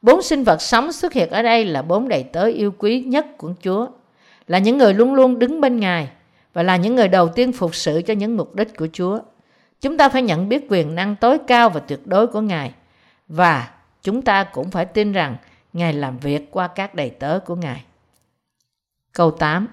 Bốn 0.02 0.22
sinh 0.22 0.44
vật 0.44 0.62
sống 0.62 0.92
xuất 0.92 1.12
hiện 1.12 1.30
ở 1.30 1.42
đây 1.42 1.64
là 1.64 1.82
bốn 1.82 2.08
đầy 2.08 2.22
tớ 2.22 2.44
yêu 2.44 2.72
quý 2.78 3.00
nhất 3.00 3.26
của 3.38 3.52
Chúa, 3.62 3.86
là 4.46 4.58
những 4.58 4.78
người 4.78 4.94
luôn 4.94 5.14
luôn 5.14 5.38
đứng 5.38 5.60
bên 5.60 5.80
Ngài 5.80 6.08
và 6.52 6.62
là 6.62 6.76
những 6.76 6.94
người 6.94 7.08
đầu 7.08 7.28
tiên 7.28 7.52
phục 7.52 7.74
sự 7.74 8.02
cho 8.06 8.14
những 8.14 8.36
mục 8.36 8.54
đích 8.54 8.76
của 8.76 8.88
Chúa. 8.92 9.18
Chúng 9.80 9.96
ta 9.96 10.08
phải 10.08 10.22
nhận 10.22 10.48
biết 10.48 10.66
quyền 10.68 10.94
năng 10.94 11.16
tối 11.16 11.38
cao 11.46 11.70
và 11.70 11.80
tuyệt 11.80 12.06
đối 12.06 12.26
của 12.26 12.40
Ngài 12.40 12.72
và 13.28 13.70
chúng 14.02 14.22
ta 14.22 14.44
cũng 14.44 14.70
phải 14.70 14.84
tin 14.84 15.12
rằng 15.12 15.36
Ngài 15.72 15.92
làm 15.92 16.18
việc 16.18 16.50
qua 16.50 16.68
các 16.68 16.94
đầy 16.94 17.10
tớ 17.10 17.38
của 17.38 17.56
Ngài. 17.56 17.84
Câu 19.12 19.30
8 19.30 19.66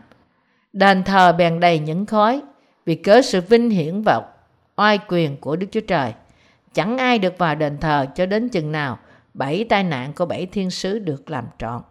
Đền 0.75 1.03
thờ 1.03 1.31
bèn 1.37 1.59
đầy 1.59 1.79
những 1.79 2.05
khói 2.05 2.41
vì 2.85 2.95
cớ 2.95 3.21
sự 3.21 3.41
vinh 3.41 3.69
hiển 3.69 4.01
và 4.01 4.21
oai 4.75 4.99
quyền 5.07 5.37
của 5.37 5.55
Đức 5.55 5.67
Chúa 5.71 5.81
Trời. 5.81 6.13
Chẳng 6.73 6.97
ai 6.97 7.19
được 7.19 7.37
vào 7.37 7.55
đền 7.55 7.77
thờ 7.77 8.05
cho 8.15 8.25
đến 8.25 8.49
chừng 8.49 8.71
nào 8.71 8.99
bảy 9.33 9.65
tai 9.69 9.83
nạn 9.83 10.13
của 10.15 10.25
bảy 10.25 10.45
thiên 10.45 10.71
sứ 10.71 10.99
được 10.99 11.29
làm 11.29 11.45
trọn. 11.59 11.81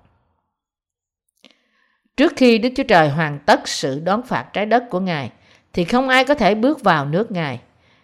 Trước 2.17 2.33
khi 2.37 2.59
Đức 2.59 2.69
Chúa 2.77 2.83
Trời 2.83 3.09
hoàn 3.09 3.39
tất 3.47 3.69
sự 3.69 4.01
đón 4.01 4.23
phạt 4.23 4.53
trái 4.53 4.67
đất 4.67 4.85
của 4.91 5.01
Ngài, 5.01 5.31
thì 5.73 5.85
không 5.85 6.09
ai 6.09 6.25
có 6.25 6.35
thể 6.35 6.55
bước 6.55 6.83
vào 6.83 7.07
nước 7.07 7.31
Ngài. 7.31 7.61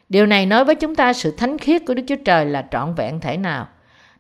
Điều 0.09 0.27
này 0.27 0.47
nói 0.47 0.65
với 0.65 0.75
chúng 0.75 0.95
ta 0.95 1.13
sự 1.13 1.31
thánh 1.37 1.59
khiết 1.59 1.83
của 1.87 1.95
Đức 1.95 2.03
Chúa 2.07 2.17
Trời 2.25 2.47
là 2.47 2.67
trọn 2.71 2.95
vẹn 2.95 3.21
thể 3.21 3.37
nào. 3.37 3.69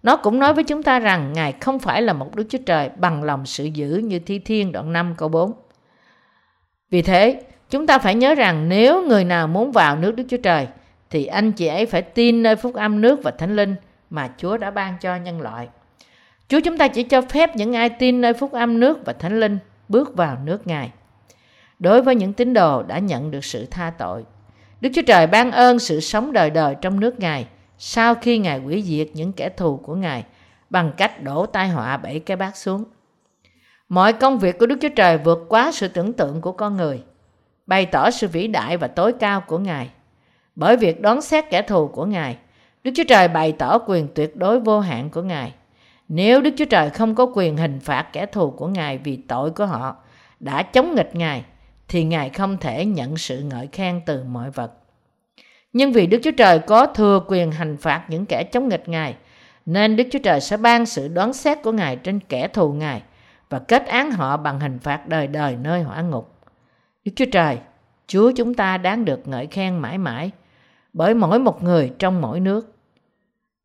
Nó 0.02 0.16
cũng 0.16 0.38
nói 0.38 0.54
với 0.54 0.64
chúng 0.64 0.82
ta 0.82 0.98
rằng 0.98 1.32
Ngài 1.32 1.52
không 1.52 1.78
phải 1.78 2.02
là 2.02 2.12
một 2.12 2.36
Đức 2.36 2.44
Chúa 2.48 2.58
Trời 2.66 2.90
bằng 2.96 3.22
lòng 3.22 3.46
sự 3.46 3.64
giữ 3.64 3.96
như 4.04 4.18
Thi 4.18 4.38
Thiên 4.38 4.72
đoạn 4.72 4.92
5 4.92 5.14
câu 5.16 5.28
4. 5.28 5.52
Vì 6.90 7.02
thế, 7.02 7.40
chúng 7.70 7.86
ta 7.86 7.98
phải 7.98 8.14
nhớ 8.14 8.34
rằng 8.34 8.68
nếu 8.68 9.06
người 9.06 9.24
nào 9.24 9.46
muốn 9.46 9.72
vào 9.72 9.96
nước 9.96 10.12
Đức 10.16 10.24
Chúa 10.28 10.36
Trời, 10.36 10.66
thì 11.10 11.26
anh 11.26 11.52
chị 11.52 11.66
ấy 11.66 11.86
phải 11.86 12.02
tin 12.02 12.42
nơi 12.42 12.56
phúc 12.56 12.74
âm 12.74 13.00
nước 13.00 13.22
và 13.22 13.30
thánh 13.30 13.56
linh 13.56 13.74
mà 14.10 14.30
Chúa 14.36 14.56
đã 14.56 14.70
ban 14.70 14.94
cho 15.00 15.16
nhân 15.16 15.40
loại. 15.40 15.68
Chúa 16.48 16.60
chúng 16.60 16.78
ta 16.78 16.88
chỉ 16.88 17.02
cho 17.02 17.20
phép 17.20 17.56
những 17.56 17.76
ai 17.76 17.88
tin 17.88 18.20
nơi 18.20 18.32
phúc 18.32 18.52
âm 18.52 18.80
nước 18.80 18.98
và 19.04 19.12
thánh 19.12 19.40
linh 19.40 19.58
bước 19.88 20.16
vào 20.16 20.38
nước 20.44 20.66
Ngài. 20.66 20.90
Đối 21.78 22.02
với 22.02 22.14
những 22.14 22.32
tín 22.32 22.54
đồ 22.54 22.82
đã 22.82 22.98
nhận 22.98 23.30
được 23.30 23.44
sự 23.44 23.66
tha 23.70 23.92
tội, 23.98 24.24
Đức 24.80 24.90
Chúa 24.94 25.02
Trời 25.06 25.26
ban 25.26 25.50
ơn 25.50 25.78
sự 25.78 26.00
sống 26.00 26.32
đời 26.32 26.50
đời 26.50 26.76
trong 26.80 27.00
nước 27.00 27.20
Ngài 27.20 27.46
sau 27.78 28.14
khi 28.14 28.38
Ngài 28.38 28.58
hủy 28.58 28.82
diệt 28.82 29.08
những 29.14 29.32
kẻ 29.32 29.48
thù 29.48 29.76
của 29.76 29.94
Ngài 29.94 30.24
bằng 30.70 30.92
cách 30.96 31.22
đổ 31.22 31.46
tai 31.46 31.68
họa 31.68 31.96
bảy 31.96 32.20
cái 32.20 32.36
bát 32.36 32.56
xuống. 32.56 32.84
Mọi 33.90 34.12
công 34.12 34.38
việc 34.38 34.58
của 34.58 34.66
Đức 34.66 34.78
Chúa 34.80 34.88
Trời 34.88 35.18
vượt 35.18 35.38
quá 35.48 35.72
sự 35.72 35.88
tưởng 35.88 36.12
tượng 36.12 36.40
của 36.40 36.52
con 36.52 36.76
người, 36.76 37.02
bày 37.66 37.86
tỏ 37.86 38.10
sự 38.10 38.28
vĩ 38.28 38.46
đại 38.46 38.76
và 38.76 38.86
tối 38.86 39.12
cao 39.20 39.40
của 39.40 39.58
Ngài. 39.58 39.90
Bởi 40.54 40.76
việc 40.76 41.00
đón 41.00 41.20
xét 41.20 41.44
kẻ 41.50 41.62
thù 41.62 41.88
của 41.88 42.04
Ngài, 42.04 42.36
Đức 42.84 42.90
Chúa 42.96 43.04
Trời 43.08 43.28
bày 43.28 43.52
tỏ 43.52 43.78
quyền 43.86 44.08
tuyệt 44.14 44.36
đối 44.36 44.60
vô 44.60 44.80
hạn 44.80 45.10
của 45.10 45.22
Ngài. 45.22 45.52
Nếu 46.08 46.40
Đức 46.40 46.50
Chúa 46.56 46.64
Trời 46.64 46.90
không 46.90 47.14
có 47.14 47.26
quyền 47.34 47.56
hình 47.56 47.80
phạt 47.80 48.06
kẻ 48.12 48.26
thù 48.26 48.50
của 48.50 48.66
Ngài 48.66 48.98
vì 48.98 49.16
tội 49.16 49.50
của 49.50 49.66
họ 49.66 49.96
đã 50.40 50.62
chống 50.62 50.94
nghịch 50.94 51.14
Ngài, 51.14 51.44
thì 51.88 52.04
Ngài 52.04 52.30
không 52.30 52.56
thể 52.56 52.84
nhận 52.84 53.16
sự 53.16 53.42
ngợi 53.42 53.68
khen 53.72 54.00
từ 54.06 54.24
mọi 54.24 54.50
vật. 54.50 54.72
Nhưng 55.72 55.92
vì 55.92 56.06
Đức 56.06 56.18
Chúa 56.22 56.30
Trời 56.36 56.58
có 56.58 56.86
thừa 56.86 57.20
quyền 57.28 57.52
hành 57.52 57.76
phạt 57.76 58.04
những 58.08 58.26
kẻ 58.26 58.44
chống 58.44 58.68
nghịch 58.68 58.88
Ngài, 58.88 59.14
nên 59.66 59.96
Đức 59.96 60.04
Chúa 60.10 60.18
Trời 60.18 60.40
sẽ 60.40 60.56
ban 60.56 60.86
sự 60.86 61.08
đoán 61.08 61.32
xét 61.32 61.62
của 61.62 61.72
Ngài 61.72 61.96
trên 61.96 62.20
kẻ 62.20 62.48
thù 62.48 62.72
Ngài 62.72 63.02
và 63.50 63.58
kết 63.58 63.86
án 63.86 64.10
họ 64.10 64.36
bằng 64.36 64.60
hình 64.60 64.78
phạt 64.78 65.08
đời 65.08 65.26
đời 65.26 65.56
nơi 65.56 65.82
hỏa 65.82 66.02
ngục. 66.02 66.34
Đức 67.04 67.12
Chúa 67.16 67.24
Trời, 67.32 67.58
Chúa 68.06 68.32
chúng 68.36 68.54
ta 68.54 68.78
đáng 68.78 69.04
được 69.04 69.28
ngợi 69.28 69.46
khen 69.46 69.78
mãi 69.78 69.98
mãi 69.98 70.30
bởi 70.92 71.14
mỗi 71.14 71.38
một 71.38 71.62
người 71.62 71.92
trong 71.98 72.20
mỗi 72.20 72.40
nước. 72.40 72.74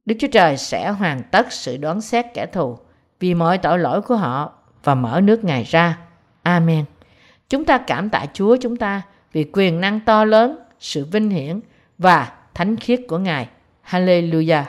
Đức 0.05 0.15
Chúa 0.19 0.27
Trời 0.31 0.57
sẽ 0.57 0.89
hoàn 0.89 1.23
tất 1.31 1.51
sự 1.51 1.77
đoán 1.77 2.01
xét 2.01 2.25
kẻ 2.33 2.45
thù 2.45 2.77
vì 3.19 3.33
mọi 3.33 3.57
tội 3.57 3.79
lỗi 3.79 4.01
của 4.01 4.15
họ 4.15 4.53
và 4.83 4.95
mở 4.95 5.21
nước 5.23 5.43
Ngài 5.43 5.63
ra. 5.63 5.97
Amen. 6.43 6.85
Chúng 7.49 7.65
ta 7.65 7.77
cảm 7.77 8.09
tạ 8.09 8.25
Chúa 8.33 8.57
chúng 8.61 8.75
ta 8.75 9.01
vì 9.31 9.49
quyền 9.53 9.81
năng 9.81 9.99
to 9.99 10.25
lớn, 10.25 10.59
sự 10.79 11.05
vinh 11.05 11.29
hiển 11.29 11.59
và 11.97 12.31
thánh 12.53 12.75
khiết 12.75 13.01
của 13.07 13.17
Ngài. 13.17 13.49
Hallelujah. 13.89 14.63